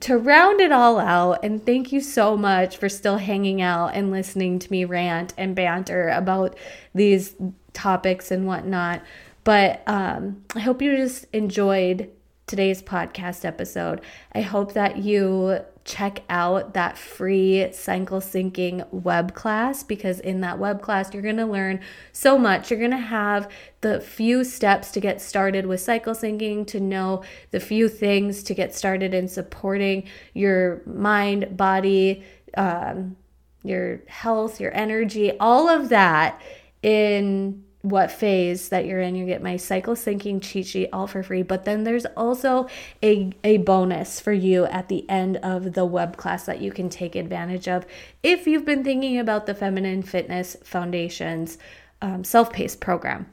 to 0.00 0.18
round 0.18 0.60
it 0.60 0.72
all 0.72 0.98
out, 0.98 1.44
and 1.44 1.64
thank 1.64 1.92
you 1.92 2.00
so 2.00 2.36
much 2.36 2.76
for 2.76 2.88
still 2.88 3.16
hanging 3.16 3.62
out 3.62 3.94
and 3.94 4.10
listening 4.10 4.58
to 4.58 4.70
me 4.70 4.84
rant 4.84 5.34
and 5.36 5.54
banter 5.54 6.08
about 6.10 6.56
these 6.94 7.34
topics 7.72 8.30
and 8.30 8.46
whatnot. 8.46 9.02
But 9.44 9.82
um, 9.86 10.44
I 10.54 10.60
hope 10.60 10.82
you 10.82 10.96
just 10.96 11.26
enjoyed 11.32 12.10
today's 12.46 12.82
podcast 12.82 13.44
episode. 13.44 14.00
I 14.32 14.42
hope 14.42 14.74
that 14.74 14.98
you 14.98 15.60
check 15.88 16.22
out 16.28 16.74
that 16.74 16.98
free 16.98 17.72
cycle 17.72 18.20
syncing 18.20 18.86
web 18.92 19.34
class 19.34 19.82
because 19.82 20.20
in 20.20 20.42
that 20.42 20.58
web 20.58 20.82
class, 20.82 21.12
you're 21.14 21.22
going 21.22 21.38
to 21.38 21.46
learn 21.46 21.80
so 22.12 22.36
much. 22.36 22.70
You're 22.70 22.78
going 22.78 22.90
to 22.90 22.98
have 22.98 23.50
the 23.80 24.00
few 24.00 24.44
steps 24.44 24.90
to 24.92 25.00
get 25.00 25.22
started 25.22 25.64
with 25.64 25.80
cycle 25.80 26.12
syncing, 26.12 26.66
to 26.66 26.78
know 26.78 27.24
the 27.52 27.58
few 27.58 27.88
things 27.88 28.42
to 28.44 28.54
get 28.54 28.74
started 28.74 29.14
in 29.14 29.28
supporting 29.28 30.06
your 30.34 30.82
mind, 30.84 31.56
body, 31.56 32.22
um, 32.56 33.16
your 33.62 34.02
health, 34.08 34.60
your 34.60 34.74
energy, 34.76 35.32
all 35.38 35.68
of 35.70 35.88
that 35.88 36.40
in 36.82 37.64
what 37.88 38.10
phase 38.10 38.68
that 38.68 38.86
you're 38.86 39.00
in. 39.00 39.14
You 39.14 39.26
get 39.26 39.42
my 39.42 39.56
cycle 39.56 39.94
syncing 39.94 40.42
cheat 40.42 40.66
sheet 40.66 40.90
all 40.92 41.06
for 41.06 41.22
free. 41.22 41.42
But 41.42 41.64
then 41.64 41.84
there's 41.84 42.06
also 42.16 42.68
a, 43.02 43.32
a 43.44 43.58
bonus 43.58 44.20
for 44.20 44.32
you 44.32 44.64
at 44.66 44.88
the 44.88 45.08
end 45.08 45.38
of 45.38 45.74
the 45.74 45.84
web 45.84 46.16
class 46.16 46.46
that 46.46 46.60
you 46.60 46.72
can 46.72 46.88
take 46.88 47.14
advantage 47.14 47.68
of 47.68 47.86
if 48.22 48.46
you've 48.46 48.64
been 48.64 48.84
thinking 48.84 49.18
about 49.18 49.46
the 49.46 49.54
Feminine 49.54 50.02
Fitness 50.02 50.56
Foundation's 50.62 51.58
um, 52.02 52.24
self 52.24 52.52
paced 52.52 52.80
program. 52.80 53.26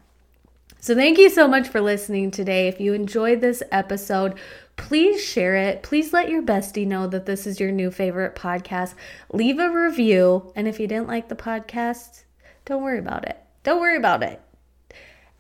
So, 0.80 0.94
thank 0.94 1.18
you 1.18 1.32
so 1.32 1.48
much 1.48 1.68
for 1.68 1.82
listening 1.82 2.30
today. 2.30 2.68
If 2.68 2.80
you 2.80 2.94
enjoyed 2.94 3.42
this 3.42 3.64
episode, 3.72 4.38
please 4.78 5.24
share 5.24 5.56
it. 5.56 5.82
Please 5.82 6.14
let 6.14 6.30
your 6.30 6.44
bestie 6.44 6.86
know 6.86 7.08
that 7.08 7.26
this 7.26 7.48
is 7.48 7.60
your 7.60 7.72
new 7.72 7.90
favorite 7.90 8.36
podcast. 8.36 8.94
Leave 9.34 9.58
a 9.58 9.72
review. 9.72 10.52
And 10.56 10.68
if 10.68 10.80
you 10.80 10.86
didn't 10.86 11.08
like 11.08 11.28
the 11.28 11.36
podcast, 11.36 12.24
don't 12.66 12.84
worry 12.84 13.00
about 13.00 13.28
it. 13.28 13.38
Don't 13.64 13.82
worry 13.82 13.98
about 13.98 14.22
it. 14.22 14.40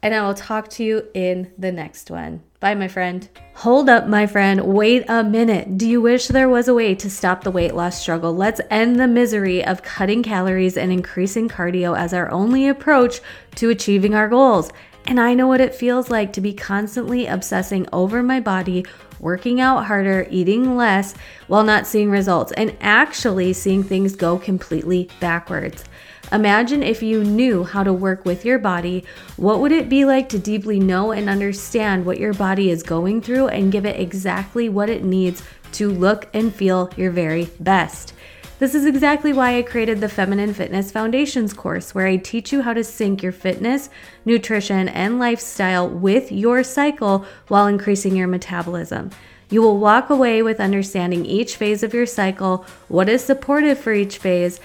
And 0.05 0.13
I 0.13 0.21
will 0.21 0.35
talk 0.35 0.69
to 0.69 0.83
you 0.83 1.07
in 1.15 1.51
the 1.57 1.71
next 1.71 2.11
one. 2.11 2.43
Bye, 2.59 2.75
my 2.75 2.87
friend. 2.87 3.27
Hold 3.55 3.89
up, 3.89 4.07
my 4.07 4.27
friend. 4.27 4.61
Wait 4.61 5.03
a 5.09 5.23
minute. 5.23 5.79
Do 5.79 5.89
you 5.89 5.99
wish 5.99 6.27
there 6.27 6.47
was 6.47 6.67
a 6.67 6.75
way 6.75 6.93
to 6.93 7.09
stop 7.09 7.43
the 7.43 7.49
weight 7.49 7.73
loss 7.73 7.99
struggle? 7.99 8.31
Let's 8.31 8.61
end 8.69 8.99
the 8.99 9.07
misery 9.07 9.65
of 9.65 9.81
cutting 9.81 10.21
calories 10.21 10.77
and 10.77 10.91
increasing 10.91 11.49
cardio 11.49 11.97
as 11.97 12.13
our 12.13 12.29
only 12.29 12.67
approach 12.67 13.19
to 13.55 13.71
achieving 13.71 14.13
our 14.13 14.29
goals. 14.29 14.69
And 15.07 15.19
I 15.19 15.33
know 15.33 15.47
what 15.47 15.59
it 15.59 15.73
feels 15.73 16.11
like 16.11 16.33
to 16.33 16.41
be 16.41 16.53
constantly 16.53 17.25
obsessing 17.25 17.87
over 17.91 18.21
my 18.21 18.39
body, 18.39 18.85
working 19.19 19.59
out 19.59 19.85
harder, 19.85 20.27
eating 20.29 20.77
less 20.77 21.15
while 21.47 21.63
not 21.63 21.87
seeing 21.87 22.11
results, 22.11 22.51
and 22.51 22.77
actually 22.79 23.53
seeing 23.53 23.83
things 23.83 24.15
go 24.15 24.37
completely 24.37 25.09
backwards. 25.19 25.83
Imagine 26.31 26.81
if 26.81 27.03
you 27.03 27.23
knew 27.23 27.63
how 27.63 27.83
to 27.83 27.93
work 27.93 28.25
with 28.25 28.45
your 28.45 28.57
body, 28.57 29.03
what 29.37 29.59
would 29.59 29.71
it 29.71 29.89
be 29.89 30.05
like 30.05 30.27
to 30.29 30.39
deeply 30.39 30.79
know 30.79 31.11
and 31.11 31.29
understand 31.29 32.05
what 32.05 32.19
your 32.19 32.33
body 32.33 32.71
is 32.71 32.81
going 32.81 33.21
through 33.21 33.47
and 33.49 33.71
give 33.71 33.85
it 33.85 33.99
exactly 33.99 34.67
what 34.67 34.89
it 34.89 35.03
needs 35.03 35.43
to 35.73 35.91
look 35.91 36.27
and 36.33 36.53
feel 36.53 36.89
your 36.97 37.11
very 37.11 37.49
best? 37.59 38.13
This 38.57 38.73
is 38.73 38.85
exactly 38.85 39.33
why 39.33 39.57
I 39.57 39.63
created 39.63 39.99
the 39.99 40.07
Feminine 40.07 40.53
Fitness 40.53 40.89
Foundations 40.89 41.53
course, 41.53 41.93
where 41.93 42.07
I 42.07 42.15
teach 42.15 42.53
you 42.53 42.61
how 42.61 42.73
to 42.73 42.85
sync 42.85 43.21
your 43.21 43.33
fitness, 43.33 43.89
nutrition, 44.23 44.87
and 44.87 45.19
lifestyle 45.19 45.89
with 45.89 46.31
your 46.31 46.63
cycle 46.63 47.25
while 47.49 47.67
increasing 47.67 48.15
your 48.15 48.29
metabolism. 48.29 49.11
You 49.49 49.61
will 49.61 49.77
walk 49.77 50.09
away 50.09 50.41
with 50.41 50.59
understanding 50.59 51.25
each 51.25 51.57
phase 51.57 51.83
of 51.83 51.93
your 51.93 52.05
cycle, 52.05 52.65
what 52.87 53.09
is 53.09 53.23
supportive 53.23 53.77
for 53.77 53.93
each 53.93 54.17
phase, 54.17 54.59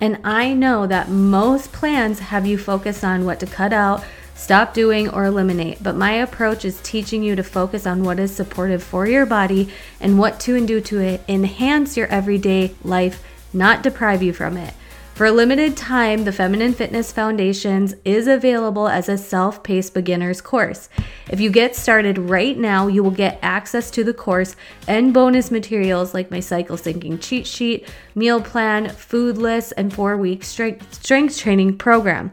and 0.00 0.18
I 0.24 0.52
know 0.54 0.86
that 0.86 1.08
most 1.08 1.72
plans 1.72 2.18
have 2.18 2.46
you 2.46 2.58
focus 2.58 3.04
on 3.04 3.24
what 3.24 3.40
to 3.40 3.46
cut 3.46 3.72
out, 3.72 4.04
stop 4.34 4.74
doing, 4.74 5.08
or 5.08 5.24
eliminate. 5.24 5.82
But 5.82 5.96
my 5.96 6.12
approach 6.12 6.64
is 6.64 6.80
teaching 6.82 7.22
you 7.22 7.36
to 7.36 7.42
focus 7.42 7.86
on 7.86 8.02
what 8.02 8.18
is 8.18 8.34
supportive 8.34 8.82
for 8.82 9.06
your 9.06 9.26
body 9.26 9.70
and 10.00 10.18
what 10.18 10.40
to 10.40 10.56
and 10.56 10.66
do 10.66 10.80
to 10.80 11.20
enhance 11.30 11.96
your 11.96 12.08
everyday 12.08 12.74
life, 12.82 13.22
not 13.52 13.82
deprive 13.82 14.22
you 14.22 14.32
from 14.32 14.56
it. 14.56 14.74
For 15.14 15.26
a 15.26 15.32
limited 15.32 15.76
time, 15.76 16.24
the 16.24 16.32
Feminine 16.32 16.72
Fitness 16.74 17.12
Foundations 17.12 17.94
is 18.04 18.26
available 18.26 18.88
as 18.88 19.08
a 19.08 19.16
self 19.16 19.62
paced 19.62 19.94
beginner's 19.94 20.40
course. 20.40 20.88
If 21.30 21.38
you 21.38 21.50
get 21.50 21.76
started 21.76 22.18
right 22.18 22.58
now, 22.58 22.88
you 22.88 23.04
will 23.04 23.12
get 23.12 23.38
access 23.40 23.92
to 23.92 24.02
the 24.02 24.12
course 24.12 24.56
and 24.88 25.14
bonus 25.14 25.52
materials 25.52 26.14
like 26.14 26.32
my 26.32 26.40
cycle 26.40 26.76
syncing 26.76 27.22
cheat 27.22 27.46
sheet, 27.46 27.88
meal 28.16 28.42
plan, 28.42 28.88
food 28.88 29.38
list, 29.38 29.72
and 29.76 29.94
four 29.94 30.16
week 30.16 30.42
strength, 30.42 30.92
strength 30.92 31.38
training 31.38 31.78
program. 31.78 32.32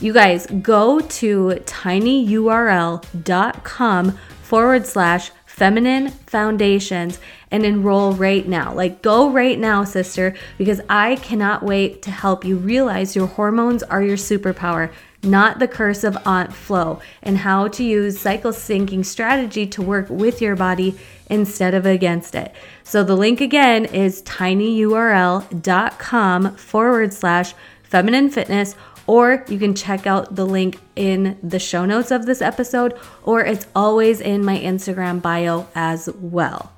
You 0.00 0.14
guys 0.14 0.46
go 0.46 1.00
to 1.00 1.48
tinyurl.com 1.66 3.02
forward 4.42 4.86
slash 4.86 5.30
feminine 5.44 6.08
foundations 6.08 7.18
and 7.50 7.64
enroll 7.64 8.12
right 8.12 8.46
now. 8.46 8.72
Like, 8.74 9.02
go 9.02 9.30
right 9.30 9.58
now, 9.58 9.84
sister, 9.84 10.34
because 10.58 10.80
I 10.88 11.16
cannot 11.16 11.62
wait 11.62 12.02
to 12.02 12.10
help 12.10 12.44
you 12.44 12.56
realize 12.56 13.16
your 13.16 13.26
hormones 13.26 13.82
are 13.82 14.02
your 14.02 14.16
superpower, 14.16 14.92
not 15.22 15.58
the 15.58 15.68
curse 15.68 16.04
of 16.04 16.18
Aunt 16.26 16.54
Flo, 16.54 17.00
and 17.22 17.38
how 17.38 17.68
to 17.68 17.84
use 17.84 18.20
cycle 18.20 18.52
syncing 18.52 19.04
strategy 19.04 19.66
to 19.66 19.82
work 19.82 20.08
with 20.08 20.40
your 20.40 20.56
body 20.56 20.98
instead 21.28 21.74
of 21.74 21.86
against 21.86 22.34
it. 22.34 22.54
So, 22.84 23.04
the 23.04 23.16
link 23.16 23.40
again 23.40 23.84
is 23.84 24.22
tinyurl.com 24.22 25.46
forward 26.56 27.12
slash 27.12 27.54
feminine 27.82 28.30
fitness 28.30 28.74
or 29.06 29.44
you 29.48 29.58
can 29.58 29.74
check 29.74 30.06
out 30.06 30.34
the 30.34 30.44
link 30.44 30.80
in 30.96 31.38
the 31.42 31.58
show 31.58 31.84
notes 31.84 32.10
of 32.10 32.26
this 32.26 32.42
episode, 32.42 32.98
or 33.22 33.44
it's 33.44 33.66
always 33.74 34.20
in 34.20 34.44
my 34.44 34.58
Instagram 34.58 35.22
bio 35.22 35.66
as 35.74 36.08
well. 36.20 36.75